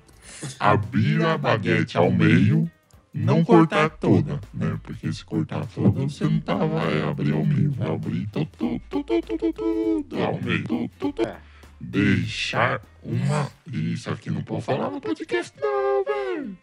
[0.60, 2.70] Abrir a baguete ao meio,
[3.14, 4.78] não cortar toda, né?
[4.84, 8.80] Porque se cortar toda, você não tá, vai abrir ao meio, vai abrir tudo, tudo,
[8.90, 10.64] tudo, tudo, tudo, ao meio.
[10.64, 11.22] Tudo, tudo.
[11.28, 11.38] É.
[11.80, 13.50] Deixar uma.
[13.72, 16.58] Isso aqui não pode falar no podcast, não, velho.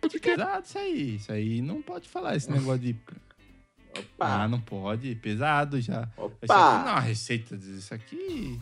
[0.00, 0.36] Podcast.
[0.38, 1.14] Pesado isso aí.
[1.16, 2.96] Isso aí não pode falar esse negócio de.
[3.10, 5.14] Ah, Opa, não pode.
[5.16, 6.02] Pesado já.
[6.02, 6.82] Isso aqui não é opa.
[6.92, 7.56] uma receita.
[7.56, 8.60] Isso aqui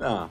[0.00, 0.30] Não.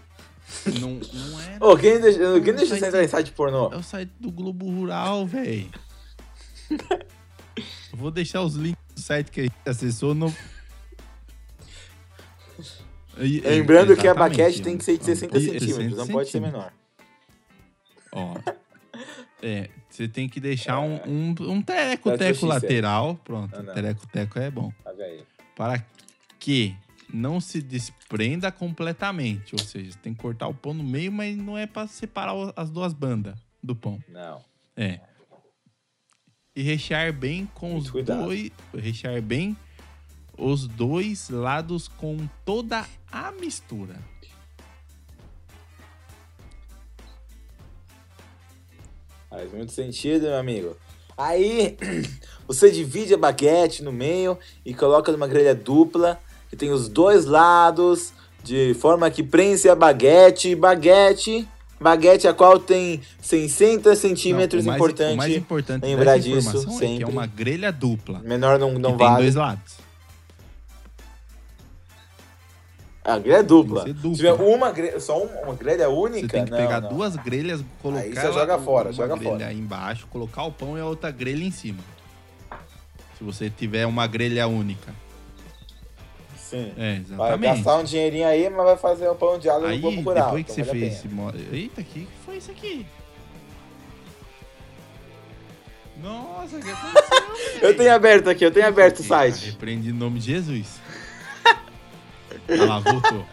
[0.81, 1.57] não, não é.
[1.61, 3.71] Ô, quem deixa, quem Não deixa sei você entrar em site pornô?
[3.71, 5.69] É o site do Globo Rural, velho.
[7.93, 10.33] Vou deixar os links do site que a gente acessou no.
[13.17, 16.07] E- é, Lembrando que a baquete tem que ser de 60 E- centímetros, 60 não
[16.07, 16.73] pode ser menor.
[18.11, 18.35] Ó.
[19.41, 23.15] É, você tem que deixar um, um, um Tá teco-teco lateral.
[23.23, 24.69] Pronto, Ah, teco-teco é bom.
[25.55, 25.81] Para
[26.37, 26.75] que
[27.13, 29.55] não se desprenda completamente.
[29.55, 32.33] Ou seja, você tem que cortar o pão no meio, mas não é para separar
[32.55, 34.01] as duas bandas do pão.
[34.07, 34.43] Não.
[34.75, 34.99] É.
[36.55, 38.23] E rechear bem com Muito os cuidado.
[38.23, 38.51] dois.
[38.73, 39.55] Rechear bem
[40.37, 43.95] os dois lados com toda a mistura.
[49.29, 50.75] Faz muito sentido, meu amigo.
[51.15, 51.77] Aí,
[52.47, 56.19] você divide a baguete no meio e coloca numa grelha dupla,
[56.49, 58.11] que tem os dois lados,
[58.43, 60.55] de forma que prense a baguete.
[60.55, 61.47] Baguete,
[61.79, 65.13] baguete a qual tem 60 centímetros, Não, o mais, importante.
[65.13, 67.05] O mais importante lembrar disso informação é que é sempre.
[67.05, 68.19] uma grelha dupla.
[68.19, 69.21] Menor não, não que tem vale.
[69.23, 69.89] dois lados.
[73.03, 73.85] A grelha é dupla.
[73.85, 74.09] Dupla.
[74.11, 76.89] Se tiver uma grelha, só uma, grelha única, Você tem que não, pegar não.
[76.89, 79.53] duas grelhas, colocar Aí você joga fora, uma joga grelha fora.
[79.53, 81.79] embaixo, colocar o pão e a outra grelha em cima.
[83.17, 84.93] Se você tiver uma grelha única.
[86.49, 86.71] Sim.
[86.77, 87.41] É, Vai exatamente.
[87.55, 90.25] gastar um dinheirinho aí, mas vai fazer o pão de alho Aí, no Globo Rural.
[90.25, 92.85] depois que então você vale fez esse mo- Eita, que que foi isso aqui?
[96.01, 97.19] Nossa, que aconteceu?
[97.61, 99.47] Eu tenho aberto aqui, eu tenho aberto o site.
[99.51, 100.79] Repreende em nome de Jesus.
[102.49, 103.25] Olha lá, voltou.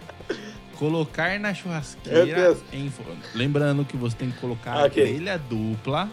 [0.76, 2.92] Colocar na churrasqueira em
[3.35, 5.02] Lembrando que você tem que colocar Ok.
[5.02, 6.11] a grelha dupla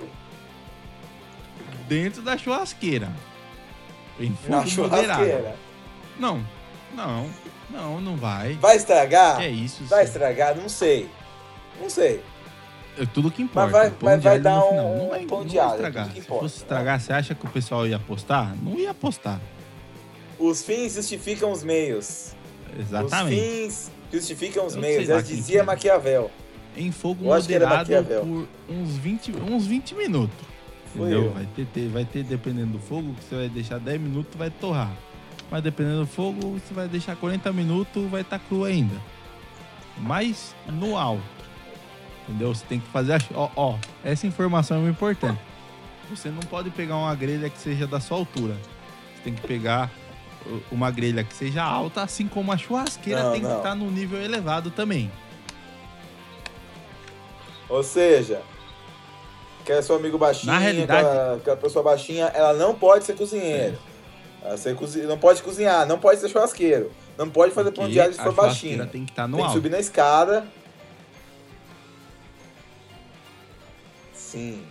[1.87, 3.11] dentro da churrasqueira.
[4.19, 5.23] Em Na fogo moderado.
[5.23, 5.55] churrasqueira.
[6.19, 6.43] Não,
[6.93, 7.29] não,
[7.69, 8.53] não, não vai.
[8.55, 9.37] Vai estragar?
[9.37, 9.83] Que é isso?
[9.85, 10.07] Vai senhor?
[10.07, 10.55] estragar?
[10.55, 11.09] Não sei.
[11.81, 12.21] Não sei.
[12.97, 13.71] É tudo que importa.
[13.71, 15.73] vai- o pão vai- de vai dar um não vai, pão não de vai alho,
[15.73, 16.03] é estragar.
[16.05, 16.43] tudo que Se importa.
[16.43, 18.55] fosse estragar, você acha que o pessoal ia apostar?
[18.61, 19.41] Não ia apostar.
[20.39, 22.33] Os fins justificam os meios.
[22.77, 23.39] Exatamente.
[23.39, 25.07] Os fins justificam os meios.
[25.07, 25.63] Já quem dizia que é.
[25.63, 26.31] Maquiavel.
[26.75, 30.35] Em fogo Eu moderado por uns 20, uns 20 minutos.
[30.95, 31.25] Foi entendeu?
[31.25, 31.31] eu.
[31.33, 34.49] Vai ter, ter- vai ter, dependendo do fogo, que você vai deixar 10 minutos, vai
[34.51, 34.91] torrar.
[35.53, 38.95] Mas dependendo do fogo, você vai deixar 40 minutos, vai estar cru ainda.
[39.99, 41.21] Mas no alto.
[42.27, 42.55] Entendeu?
[42.55, 43.19] Você tem que fazer a.
[43.35, 45.39] Ó, ó, essa informação é muito importante.
[46.09, 48.55] Você não pode pegar uma grelha que seja da sua altura.
[49.15, 49.91] Você tem que pegar
[50.71, 53.57] uma grelha que seja alta, assim como a churrasqueira Não, tem que não.
[53.57, 55.11] estar no nível elevado também.
[57.69, 58.41] Ou seja,
[59.61, 63.77] aquele seu amigo baixinho, Na realidade- aquela, aquela pessoa baixinha, ela não pode ser cozinheiro.
[63.77, 63.92] Ela
[64.57, 66.91] ser cozi- não pode cozinhar, não pode ser churrasqueiro.
[67.17, 68.85] Não pode fazer pão de alho se a for baixinho.
[68.87, 69.55] tem que estar no Tem que alto.
[69.57, 70.45] subir na escada.
[74.13, 74.63] Sim.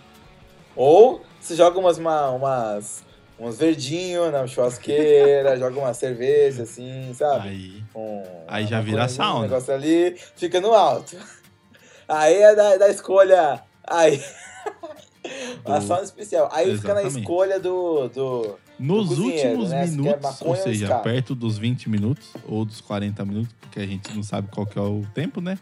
[0.75, 3.03] Ou você joga umas, uma- umas,
[3.39, 7.49] uns verdinhos na churrasqueira, joga uma cerveja assim, sabe?
[7.49, 9.39] Aí, Um, Aí já vira sauna.
[9.39, 11.15] Um negócio ali, fica no alto.
[12.07, 13.63] Aí é da, da escolha.
[13.85, 14.21] Aí.
[15.63, 16.49] A Do- sauna especial.
[16.51, 17.19] Aí fica na Exatamente.
[17.21, 18.09] escolha do.
[18.09, 19.85] do nos últimos né?
[19.87, 23.87] Se minutos, maconha ou seja, perto dos 20 minutos ou dos 40 minutos, porque a
[23.87, 25.57] gente não sabe qual que é o tempo, né?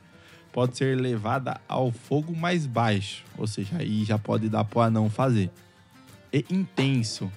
[0.52, 5.10] Pode ser levada ao fogo mais baixo, ou seja, aí já pode dar para não
[5.10, 5.50] fazer.
[6.34, 7.32] E intenso,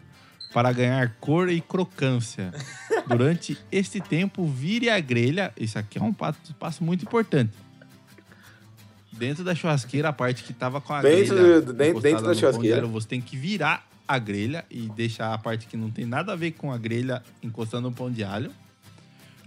[0.53, 2.53] para ganhar cor e crocância.
[3.07, 5.53] Durante este tempo, vire a grelha.
[5.57, 7.53] Isso aqui é um passo, passo muito importante.
[9.13, 12.35] Dentro da churrasqueira, a parte que tava com a Dentro grelha do- dentro- dentro da
[12.35, 12.79] churrasqueira.
[12.79, 16.33] alho, Você tem que virar a grelha e deixar a parte que não tem nada
[16.33, 18.53] a ver com a grelha encostando no pão de alho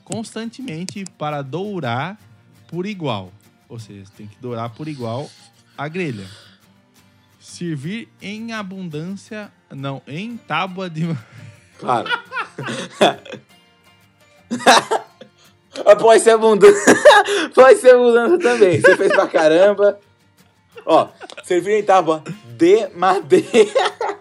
[0.08, 2.18] constantemente para dourar
[2.70, 3.30] por igual.
[3.68, 5.30] Ou seja, tem que dourar por igual
[5.78, 6.26] a grelha.
[7.42, 11.14] Servir em abundância, não, em tábua de
[11.78, 12.10] Claro.
[16.00, 16.96] Pode ser abundância.
[17.54, 18.80] Pode ser abundância também.
[18.80, 20.00] Você fez pra caramba.
[20.86, 21.10] Ó,
[21.44, 22.24] servir em tábua
[22.58, 24.08] de madeira.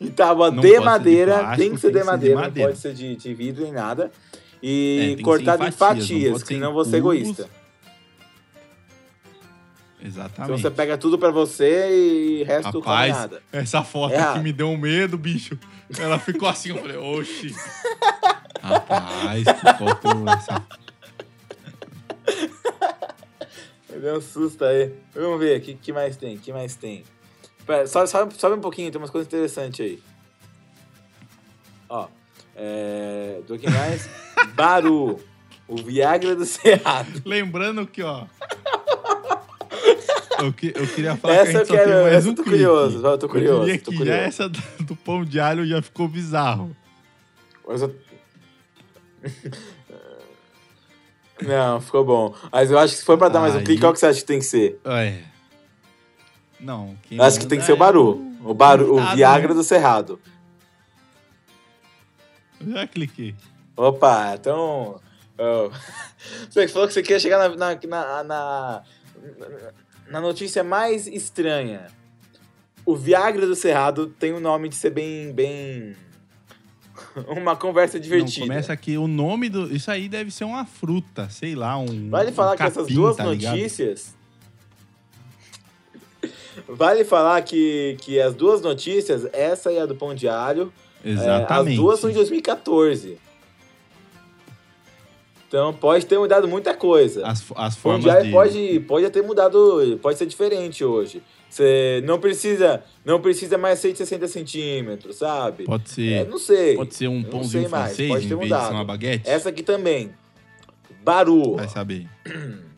[0.00, 1.38] em tábua Não de ser de madeira.
[1.38, 2.68] plástico, tem que ser de madeira, madeira.
[2.68, 4.10] não pode ser de, de vidro nem nada.
[4.62, 7.48] É, E em cortado em fatias, não fatias, senão você é egoísta.
[10.02, 10.42] Exatamente.
[10.42, 11.88] Então você pega tudo pra você
[12.38, 13.42] e o resto não Rapaz, nada.
[13.52, 15.58] essa foto É aqui a- me deu um medo, bicho.
[15.98, 17.54] Ela ficou assim, eu falei, oxi.
[18.60, 20.62] Rapaz, que foto essa.
[23.94, 24.92] Me deu um susto aí.
[25.14, 26.34] Vamos ver, o que, que mais tem?
[26.36, 27.04] O que mais tem?
[27.66, 30.02] Pera, sobe, sobe, sobe um pouquinho, tem umas coisas interessantes aí.
[31.88, 32.08] Ó,
[32.56, 33.40] é...
[33.46, 34.08] Do que mais?
[34.54, 35.18] Baru,
[35.66, 37.22] o Viagra do Cerrado.
[37.24, 38.26] Lembrando que, ó.
[40.40, 42.42] Eu, que- eu queria falar Essa que a gente eu quero- mais essa um tô
[42.42, 42.58] clique.
[42.58, 44.18] curioso, eu tô curioso, Eu diria tô que curioso.
[44.20, 46.76] já essa do, pão de alho já ficou bizarro.
[47.66, 47.94] Mas eu-
[51.42, 52.34] Não, ficou bom.
[52.52, 54.06] Mas eu acho que se for pra dar mais um Aí- clique, qual que você
[54.06, 54.78] acha que tem que ser?
[54.84, 55.22] É.
[56.64, 58.34] Não, quem Eu acho que tem que ser o é Baru.
[58.42, 59.54] O, Baru, o convidado, Viagra né?
[59.54, 60.18] do Cerrado.
[62.66, 63.34] Já cliquei.
[63.76, 64.98] Opa, então.
[65.38, 65.70] oh.
[66.48, 68.82] Você falou que você queria chegar na, na, na, na,
[70.08, 71.88] na notícia mais estranha.
[72.86, 75.32] O Viagra do Cerrado tem o nome de ser bem.
[75.34, 75.94] bem.
[77.28, 78.46] Uma conversa Não, divertida.
[78.46, 79.70] começa aqui, o nome do...
[79.74, 82.94] Isso aí deve ser uma fruta, sei lá, um Vale um falar que essas capim,
[82.94, 84.14] duas tá notícias.
[86.68, 90.72] Vale falar que, que as duas notícias, essa e a do Pão de Alho,
[91.04, 91.72] é, Exatamente.
[91.72, 93.18] as duas são de 2014.
[95.46, 97.26] Então pode ter mudado muita coisa.
[97.26, 98.30] As, as Pão formas de alho de...
[98.32, 101.22] pode, pode ter mudado, pode ser diferente hoje.
[101.48, 105.62] Você não precisa, não precisa mais ser de 60 centímetros, sabe?
[105.64, 105.86] Pode É,
[106.22, 106.74] ser, não sei.
[106.74, 108.74] pode ser um pãozinho francês pode em ter vez de ser mudado.
[108.74, 109.30] uma baguete.
[109.30, 110.12] Essa aqui também.
[111.04, 111.54] Baru.
[111.56, 112.08] Vai saber.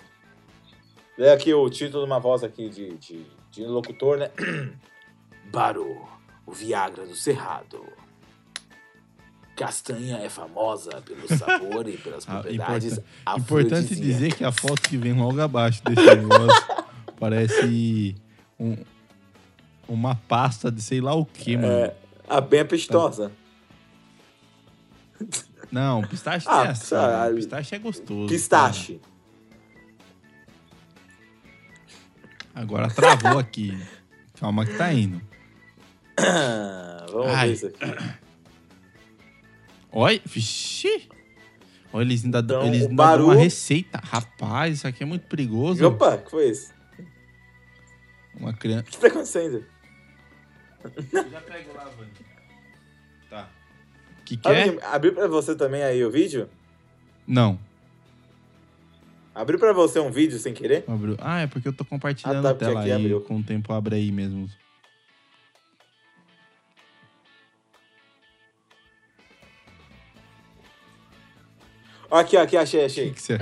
[1.18, 3.24] É aqui o título de uma voz aqui de, de,
[3.56, 4.30] de locutor, né?
[5.50, 6.06] Baru,
[6.44, 7.84] o Viagra do Cerrado.
[9.56, 14.82] Castanha é famosa pelo sabor e pelas Ah, propriedades importa- Importante dizer que a foto
[14.82, 16.62] que vem logo abaixo desse negócio
[17.18, 18.14] parece
[18.60, 18.76] um-
[19.88, 21.68] uma pasta de sei lá o que, mano.
[21.72, 21.94] É,
[22.28, 23.32] a bem apestosa.
[25.72, 27.34] Não, pistache Ah, é assim.
[27.36, 28.28] Pistache é gostoso.
[28.28, 28.96] Pistache.
[28.98, 29.15] cara.
[32.56, 33.78] Agora travou aqui.
[34.40, 35.20] Calma que tá indo.
[37.12, 37.48] Vamos Ai.
[37.48, 38.16] ver isso aqui.
[39.92, 41.08] Olha, vixi.
[41.92, 44.00] Olha, eles ainda, Então, eles ainda dão uma Baru- receita.
[44.02, 45.86] Rapaz, isso aqui é muito perigoso.
[45.86, 46.72] Opa, o que foi isso?
[48.38, 48.82] Uma criança.
[48.88, 49.64] O que tá acontecendo?
[51.12, 52.10] Já pega lá, Vani.
[53.30, 53.48] Tá.
[54.24, 54.84] Que que é?
[54.86, 56.48] Abriu pra você também aí o vídeo?
[57.26, 57.58] Não.
[59.36, 60.82] Abriu pra você um vídeo sem querer?
[60.88, 61.14] Abriu.
[61.20, 62.96] Ah, é porque eu tô compartilhando Ah, tá, a porque tela aqui aí.
[62.96, 63.20] abriu.
[63.20, 64.48] Com o tempo abre aí mesmo.
[72.10, 73.08] Aqui, aqui, achei, O achei.
[73.10, 73.38] que, que você...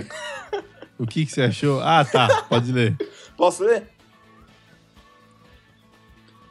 [0.99, 1.81] o que, que você achou?
[1.81, 2.43] Ah, tá.
[2.49, 2.97] Pode ler.
[3.37, 3.87] Posso ler?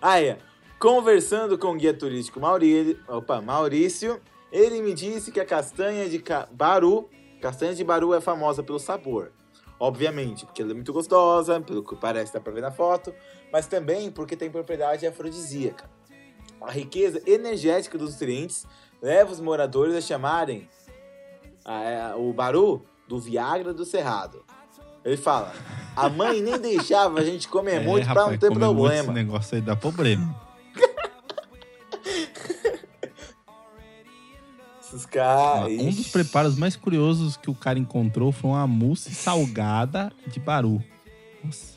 [0.01, 0.37] Ah, é.
[0.77, 4.19] Conversando com o guia turístico Maurício, opa, Maurício,
[4.51, 7.09] ele me disse que a castanha de Baru,
[7.43, 9.31] castanha de Baru é famosa pelo sabor.
[9.77, 13.13] Obviamente, porque ela é muito gostosa, pelo que parece, dá pra ver na foto,
[13.51, 15.89] mas também porque tem propriedade afrodisíaca.
[16.61, 18.65] A riqueza energética dos nutrientes
[19.01, 20.69] leva os moradores a chamarem
[21.65, 24.41] a- a- o Baru do Viagra do Cerrado.
[25.03, 25.51] Ele fala,
[25.97, 28.93] a mãe nem deixava a gente comer muito pra não ter problema.
[29.03, 30.33] Esse negócio aí dá problema.
[34.93, 35.71] Esses caras.
[35.71, 40.83] um dos preparos mais curiosos que o cara encontrou foi uma mousse salgada de baru.
[41.43, 41.73] Nossa,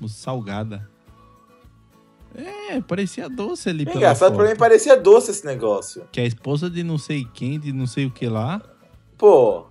[0.00, 0.88] mousse salgada.
[2.32, 6.06] É, parecia doce ali pela Engraçado, pra mim parecia doce esse negócio.
[6.12, 8.62] Que é a esposa de não sei quem, de não sei o que lá.
[9.18, 9.66] Pô.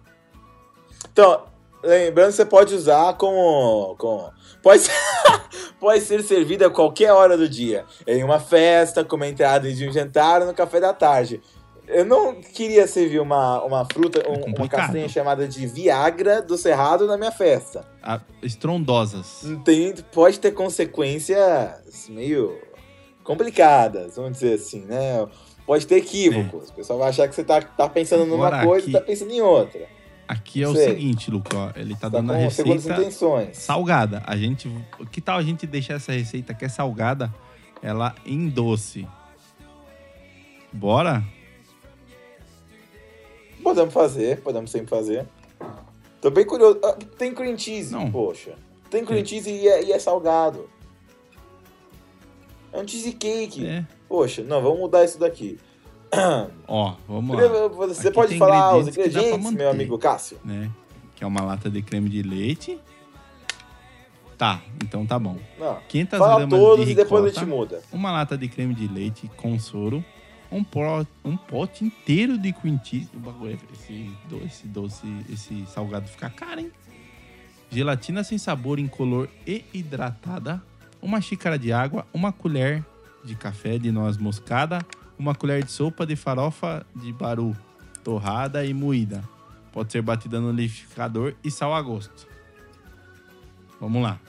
[1.14, 1.46] Então,
[1.82, 3.96] lembrando que você pode usar como.
[3.98, 4.30] como
[4.62, 4.92] pode, ser,
[5.80, 7.86] pode ser servida a qualquer hora do dia.
[8.06, 11.42] Em uma festa, como entrada de um jantar ou no café da tarde.
[11.90, 17.08] Eu não queria servir uma, uma fruta, um- uma castanha chamada de Viagra do Cerrado
[17.08, 17.84] na minha festa.
[18.04, 19.42] Ah, estrondosas.
[19.66, 22.58] Tem, pode ter consequências meio
[23.24, 25.28] complicadas, vamos dizer assim, né?
[25.66, 26.70] Pode ter equívocos.
[26.70, 29.02] O pessoal vai achar que você tá, tá pensando numa Agora, coisa aqui- e tá
[29.06, 29.82] pensando em outra.
[30.28, 32.72] Aqui é o seguinte, Luca, ó, ele tá Tá dando a receita
[33.54, 34.22] salgada.
[34.28, 34.70] A gente,
[35.12, 37.34] que tal a gente deixar essa receita que é salgada,
[37.82, 39.08] ela em doce?
[40.72, 41.24] Bora?
[43.70, 45.26] Podemos fazer, podemos sempre fazer.
[46.22, 46.80] Tô bem curioso.
[46.84, 48.12] Ah, Tem cream cheese, Não.
[48.12, 48.54] poxa.
[48.90, 50.70] Tem cream cheese e é, e é salgado.
[52.74, 53.66] É um cheesecake.
[53.66, 53.86] É.
[54.08, 55.60] Poxa, não, vamos mudar isso daqui.
[56.68, 57.44] Ó, vamos lá.
[57.44, 59.76] Primeiro, Você Aqui pode tem falar os ingredientes que dá pra ingredientes, meu manter.
[59.76, 60.40] amigo Cássio?
[60.44, 60.70] Né?
[61.16, 62.80] Que é uma lata de creme de leite.
[64.38, 65.38] Tá, então tá bom.
[65.60, 65.78] Não.
[65.88, 67.82] 500 Fala gramas todos de e depois a ricota, gente muda.
[67.92, 70.04] uma lata de creme de leite com soro,
[70.52, 73.10] um, pro, um pote inteiro de cream cheese.
[73.14, 76.72] O bagulho, esse doce, doce, esse salgado fica caro, hein?
[77.70, 80.62] Gelatina sem sabor, incolor e hidratada.
[81.02, 82.84] Uma xícara de água, uma colher
[83.24, 84.80] de café de noz moscada,
[85.18, 87.56] uma colher de sopa de farofa de baru,
[88.04, 89.24] torrada e moída.
[89.72, 92.28] Pode ser batida no liquidificador e sal a gosto.
[93.80, 94.20] Vamos lá.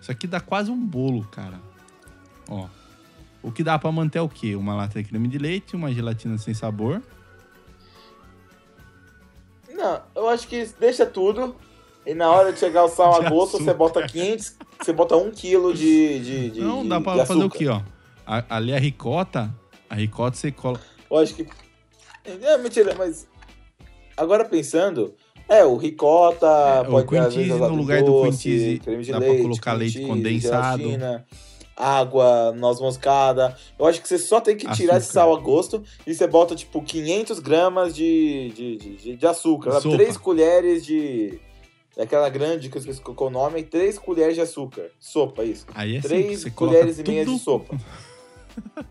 [0.00, 1.60] Isso aqui dá quase um bolo, cara.
[2.48, 2.66] Ó.
[3.42, 4.56] O que dá pra manter é o quê?
[4.56, 7.00] Uma lata de creme de leite, uma gelatina sem sabor.
[9.72, 11.54] Não, eu acho que deixa tudo.
[12.04, 15.30] E na hora de chegar o sal a gosto, você bota 500, você bota 1
[15.32, 17.80] kg de, de, de Não, dá pra fazer o quê, ó?
[18.24, 19.52] A- ali a ricota,
[19.90, 20.82] a ricota você coloca...
[21.10, 21.46] Eu acho que.
[22.24, 23.28] É, mentira, mas.
[24.16, 25.14] Agora pensando.
[25.48, 26.46] É, o ricota.
[26.46, 29.12] É, o pode cream às vezes cheese, no lugar do cream doce, cheese, creme de
[29.12, 30.82] dá pra leite, colocar cream leite condensado.
[30.82, 31.26] gelatina,
[31.76, 33.56] água, noz moscada.
[33.78, 35.12] Eu acho que você só tem que tirar esse Açúcar.
[35.12, 39.72] sal a gosto e você bota, tipo, 500 gramas de, de, de, de- de açúcar.
[39.72, 39.82] sabe?
[39.82, 39.96] Sopa.
[39.96, 41.38] Três colheres de.
[41.96, 44.90] Daquela grande que eu esqueci qual é o nome, e três colheres de açúcar.
[45.00, 45.64] Sopa, isso.
[45.74, 47.76] Aí é Três colheres e meia de sopa.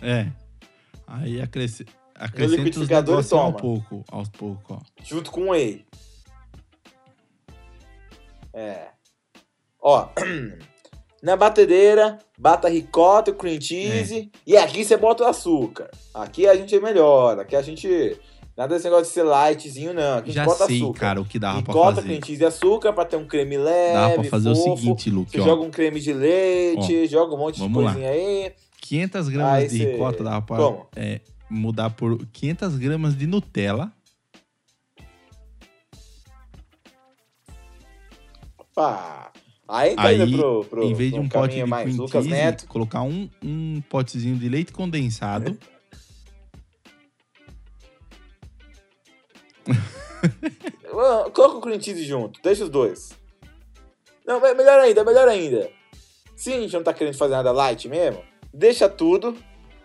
[0.00, 0.30] É.
[1.06, 1.84] Aí acresce...
[2.14, 3.58] acrescenta os liquidificador negocinhos um toma.
[3.58, 4.80] pouco, aos poucos, ó.
[5.02, 5.84] junto com whey.
[8.52, 8.88] É.
[9.80, 10.08] Ó,
[11.22, 15.90] na batedeira, bata ricota, cream cheese e aqui você bota o açúcar.
[16.14, 18.16] Aqui a gente é melhor, aqui a gente
[18.56, 21.00] nada desse negócio de ser lightzinho não, aqui a gente Já bota sei, açúcar.
[21.00, 22.06] cara, o que dava pra Ricota, fazer.
[22.08, 24.72] cream cheese e açúcar pra ter um creme leve, Dava pra fazer fofo.
[24.72, 25.44] o seguinte, Luke, Você ó.
[25.44, 27.92] joga um creme de leite, joga um monte de vamos lá.
[27.92, 28.52] coisinha aí.
[28.80, 30.56] 500 gramas Aí de cê- ricota dava pra
[30.96, 33.92] é, mudar por 500 gramas de Nutella.
[38.74, 39.27] Pá.
[39.68, 42.30] Aí tá Aí, pro, pro, em vez de um pote de mais cream Lucas cheese,
[42.30, 42.66] Neto.
[42.66, 45.58] colocar um, um potezinho de leite condensado.
[51.00, 53.10] Ah, Coloca o cream cheese junto, deixa os dois.
[54.26, 55.70] Não, é melhor ainda, melhor ainda.
[56.34, 58.20] Se a gente não tá querendo fazer nada light mesmo,
[58.52, 59.36] deixa tudo,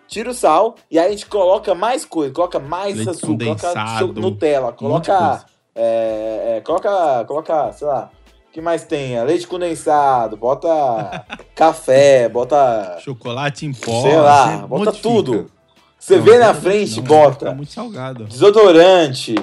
[0.07, 4.19] tira o sal e aí a gente coloca mais coisa, coloca mais Leite açúcar, coloca
[4.19, 8.11] Nutella, coloca, é, é, coloca, coloca, sei lá,
[8.53, 9.15] que mais tem?
[9.17, 11.25] É, Leite condensado, bota
[11.55, 14.01] café, bota, Chocolate em pó.
[14.03, 15.01] sei lá, bota modifica.
[15.01, 15.51] tudo.
[15.99, 18.25] Você Não, vê na frente, não, bota ficar muito salgado.
[18.25, 19.35] desodorante,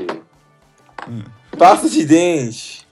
[1.08, 1.22] Hum.
[1.58, 2.86] pasta de dente.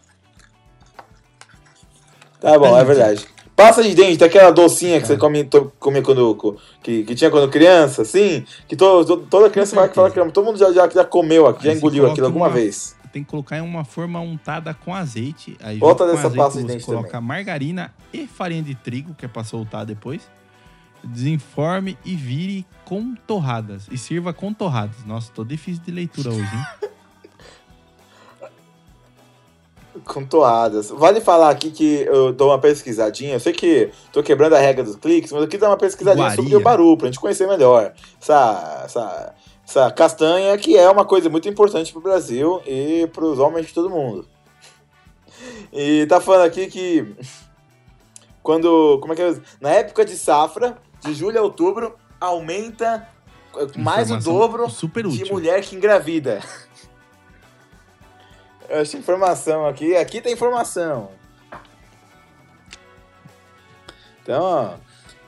[2.40, 3.26] Tá bom, é verdade.
[3.54, 6.56] Pasta de dente, aquela docinha que você come, to- comia quando.
[6.82, 8.44] Que, que tinha quando criança, assim.
[8.68, 11.64] Que to, to- toda criança vai falar que todo mundo já, já, já comeu aqui,
[11.64, 12.96] já engoliu aquilo alguma uma- vez.
[13.12, 15.56] Tem que colocar em uma forma untada com azeite.
[15.60, 17.26] Aí Volta dessa azeite pasta de você dente coloca também.
[17.28, 20.30] margarina e farinha de trigo, que é pra soltar depois.
[21.02, 23.86] Desenforme e vire com torradas.
[23.90, 25.04] E sirva com torradas.
[25.06, 26.88] Nossa, tô difícil de leitura hoje, hein?
[30.04, 30.90] Com toadas.
[30.90, 33.34] Vale falar aqui que eu dou uma pesquisadinha.
[33.34, 36.26] Eu sei que tô quebrando a regra dos cliques, mas eu quis dar uma pesquisadinha
[36.26, 36.42] Iguaria.
[36.42, 37.92] sobre o baru, pra gente conhecer melhor.
[38.20, 39.34] Essa, essa,
[39.68, 43.90] essa castanha que é uma coisa muito importante pro Brasil e pros homens de todo
[43.90, 44.26] mundo.
[45.70, 47.14] E tá falando aqui que
[48.42, 48.98] quando.
[49.00, 49.38] Como é que é?
[49.60, 53.06] Na época de safra, de julho a outubro, aumenta
[53.76, 56.42] mais o dobro super de mulher que engravida.
[58.70, 59.94] Eu acho informação aqui.
[59.94, 61.10] Aqui tem informação.
[64.22, 64.74] Então, ó,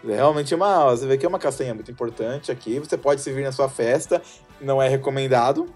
[0.09, 0.91] é realmente uma.
[0.91, 2.79] Você vê que é uma castanha muito importante aqui.
[2.79, 4.23] Você pode servir na sua festa.
[4.61, 5.67] Não é recomendado.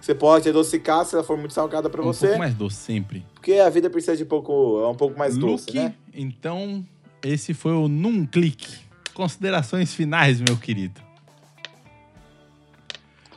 [0.00, 2.26] Você pode adocicar se ela for muito salgada para um você.
[2.26, 3.24] pouco mais doce sempre.
[3.34, 4.82] Porque a vida precisa de pouco.
[4.82, 5.94] É um pouco mais doce, Luke, né?
[6.12, 6.84] então,
[7.22, 8.84] esse foi o Num Clique.
[9.14, 11.00] Considerações finais, meu querido.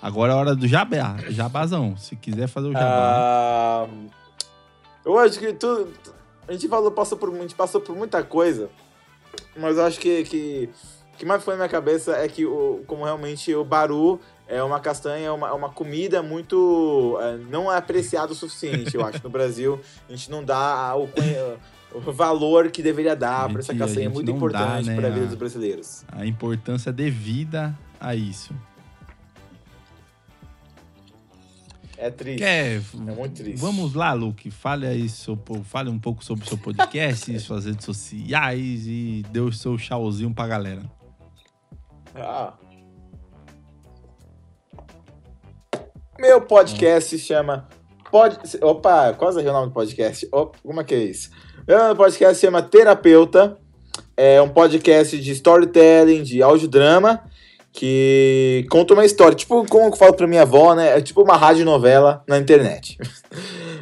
[0.01, 1.95] Agora é a hora do jabá, jabazão.
[1.95, 2.85] Se quiser fazer o jabá.
[2.85, 3.87] Ah,
[5.05, 5.93] eu acho que tudo.
[6.47, 8.69] A gente falou, passou por, a gente passou por muita coisa,
[9.55, 10.69] mas eu acho que, que
[11.13, 14.61] o que mais foi na minha cabeça é que, o, como realmente o baru é
[14.61, 17.17] uma castanha, é uma, é uma comida muito.
[17.19, 19.21] É, não é apreciada o suficiente, eu acho.
[19.23, 21.09] No Brasil, a gente não dá o,
[21.97, 24.05] o valor que deveria dar para essa castanha.
[24.05, 26.05] É muito importante né, para a vida dos brasileiros.
[26.11, 28.53] A importância devida a isso.
[31.97, 32.39] É triste.
[32.39, 32.81] Quer, é
[33.11, 33.59] muito triste.
[33.59, 34.51] Vamos lá, Luke.
[34.51, 39.39] Fale aí sobre, fale um pouco sobre o seu podcast, suas redes sociais e dê
[39.39, 40.83] o seu tchauzinho pra galera.
[42.15, 42.53] Ah.
[46.19, 47.67] Meu podcast se chama.
[48.11, 48.37] Pod...
[48.61, 50.27] Opa, quase é o nome do podcast.
[50.31, 51.31] Opa, como é que é isso?
[51.67, 53.57] Meu podcast se chama Terapeuta.
[54.15, 57.23] É um podcast de storytelling, de audiodrama
[57.77, 60.97] que conta uma história, tipo como eu falo pra minha avó, né?
[60.97, 62.97] É tipo uma rádio novela na internet.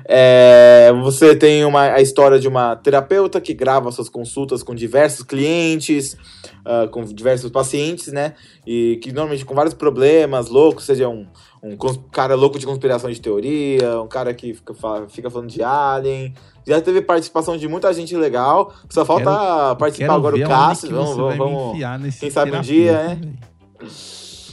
[0.07, 5.23] É, você tem uma, a história de uma terapeuta que grava suas consultas com diversos
[5.25, 6.15] clientes,
[6.63, 8.35] uh, com diversos pacientes, né?
[8.67, 11.25] E que normalmente com vários problemas loucos, seja um,
[11.63, 11.75] um
[12.11, 14.75] cara louco de conspiração de teoria, um cara que fica,
[15.07, 16.35] fica falando de alien.
[16.67, 18.75] Já teve participação de muita gente legal.
[18.87, 20.91] Só falta quero, participar quero agora o Cássio.
[20.91, 22.19] Vamos, vamos, vamos.
[22.19, 23.19] Quem sabe um dia, né?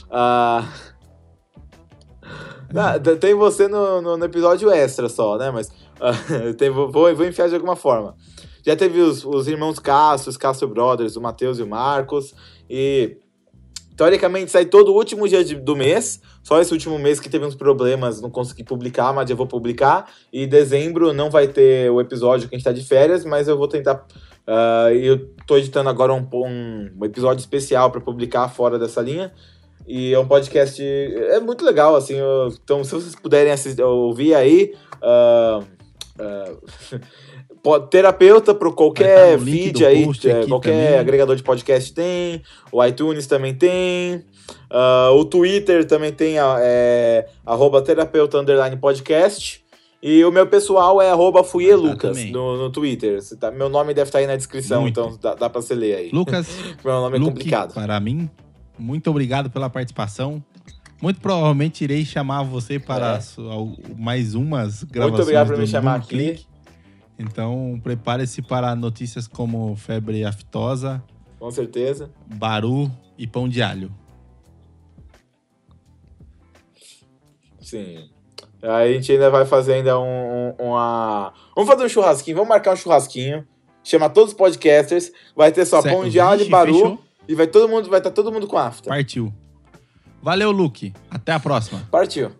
[0.09, 0.67] Ah.
[2.73, 5.51] Não, tem você no, no, no, episódio extra só, né?
[5.51, 8.15] Mas uh, tem, vou, vou enfiar de alguma forma.
[8.65, 12.33] Já teve os, os irmãos Cássio, os Cássio Brothers, o Matheus e o Marcos.
[12.69, 13.17] E
[13.95, 16.21] teoricamente sai todo último dia de, do mês.
[16.41, 20.11] Só esse último mês que teve uns problemas, não consegui publicar, mas eu vou publicar.
[20.31, 23.57] E dezembro não vai ter o episódio que a gente tá de férias, mas eu
[23.57, 24.05] vou tentar.
[24.47, 29.31] Uh, eu tô editando agora um, um, episódio especial para publicar fora dessa linha.
[29.87, 30.81] E é um podcast.
[30.83, 32.15] É muito legal, assim.
[32.15, 34.73] Eu, então, se vocês puderem assistir, ouvir aí.
[35.03, 35.59] Uh,
[36.21, 40.99] uh, terapeuta para qualquer tá feed aí, é, qualquer também.
[40.99, 42.41] agregador de podcast tem,
[42.71, 44.25] o iTunes também tem,
[44.69, 49.62] uh, o Twitter também tem, é, arroba terapeuta underline podcast,
[50.05, 51.13] e o meu pessoal é
[51.45, 53.21] fuielucas no, no Twitter.
[53.37, 54.99] Tá, meu nome deve estar aí na descrição, Muito.
[54.99, 56.09] então dá, dá para você ler aí.
[56.11, 56.45] Lucas,
[56.83, 57.73] meu nome é Luke, complicado.
[57.73, 58.29] Para mim,
[58.77, 60.43] muito obrigado pela participação.
[61.01, 63.95] Muito provavelmente irei chamar você para é.
[63.97, 65.11] mais umas gravações.
[65.11, 66.45] Muito obrigado por me chamar aqui.
[67.17, 71.01] Então, prepare-se para notícias como febre aftosa.
[71.39, 72.11] Com certeza.
[72.35, 73.89] Baru e pão de alho.
[77.61, 78.09] Sim.
[78.63, 81.33] A gente ainda vai fazer ainda um, um, uma...
[81.53, 83.45] Vamos fazer um churrasquinho, vamos marcar um churrasquinho.
[83.83, 85.11] Chama todos os podcasters.
[85.35, 85.93] Vai ter só certo.
[85.93, 86.73] pão de alho e baru.
[86.73, 86.99] Fechou?
[87.27, 88.89] E vai todo mundo, vai estar tá todo mundo com afta.
[88.89, 89.33] Partiu.
[90.21, 90.93] Valeu, Luke.
[91.11, 91.85] Até a próxima.
[91.91, 92.31] Partiu.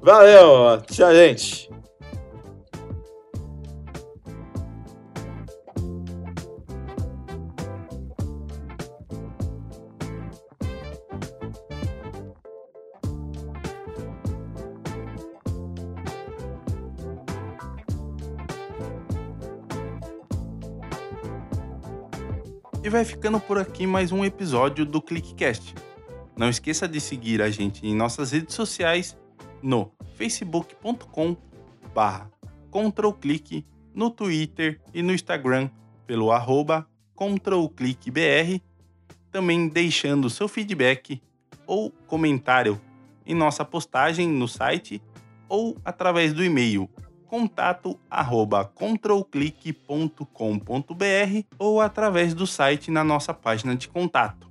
[0.00, 0.82] Valeu.
[0.82, 1.70] Tchau, gente.
[22.94, 25.74] Vai ficando por aqui mais um episódio do ClickCast.
[26.36, 29.18] Não esqueça de seguir a gente em nossas redes sociais
[29.60, 31.36] no facebook.com
[31.92, 32.30] barra
[32.70, 35.68] controlclick, no Twitter e no Instagram
[36.06, 36.86] pelo arroba
[37.16, 38.60] controlclickbr,
[39.28, 41.20] também deixando seu feedback
[41.66, 42.80] ou comentário
[43.26, 45.02] em nossa postagem no site
[45.48, 46.88] ou através do e-mail
[47.34, 48.70] contato arroba
[51.58, 54.48] ou através do site na nossa página de contato.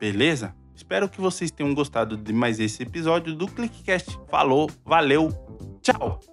[0.00, 0.54] Beleza?
[0.74, 4.18] Espero que vocês tenham gostado de mais esse episódio do ClickCast.
[4.30, 5.28] Falou, valeu,
[5.82, 6.31] tchau!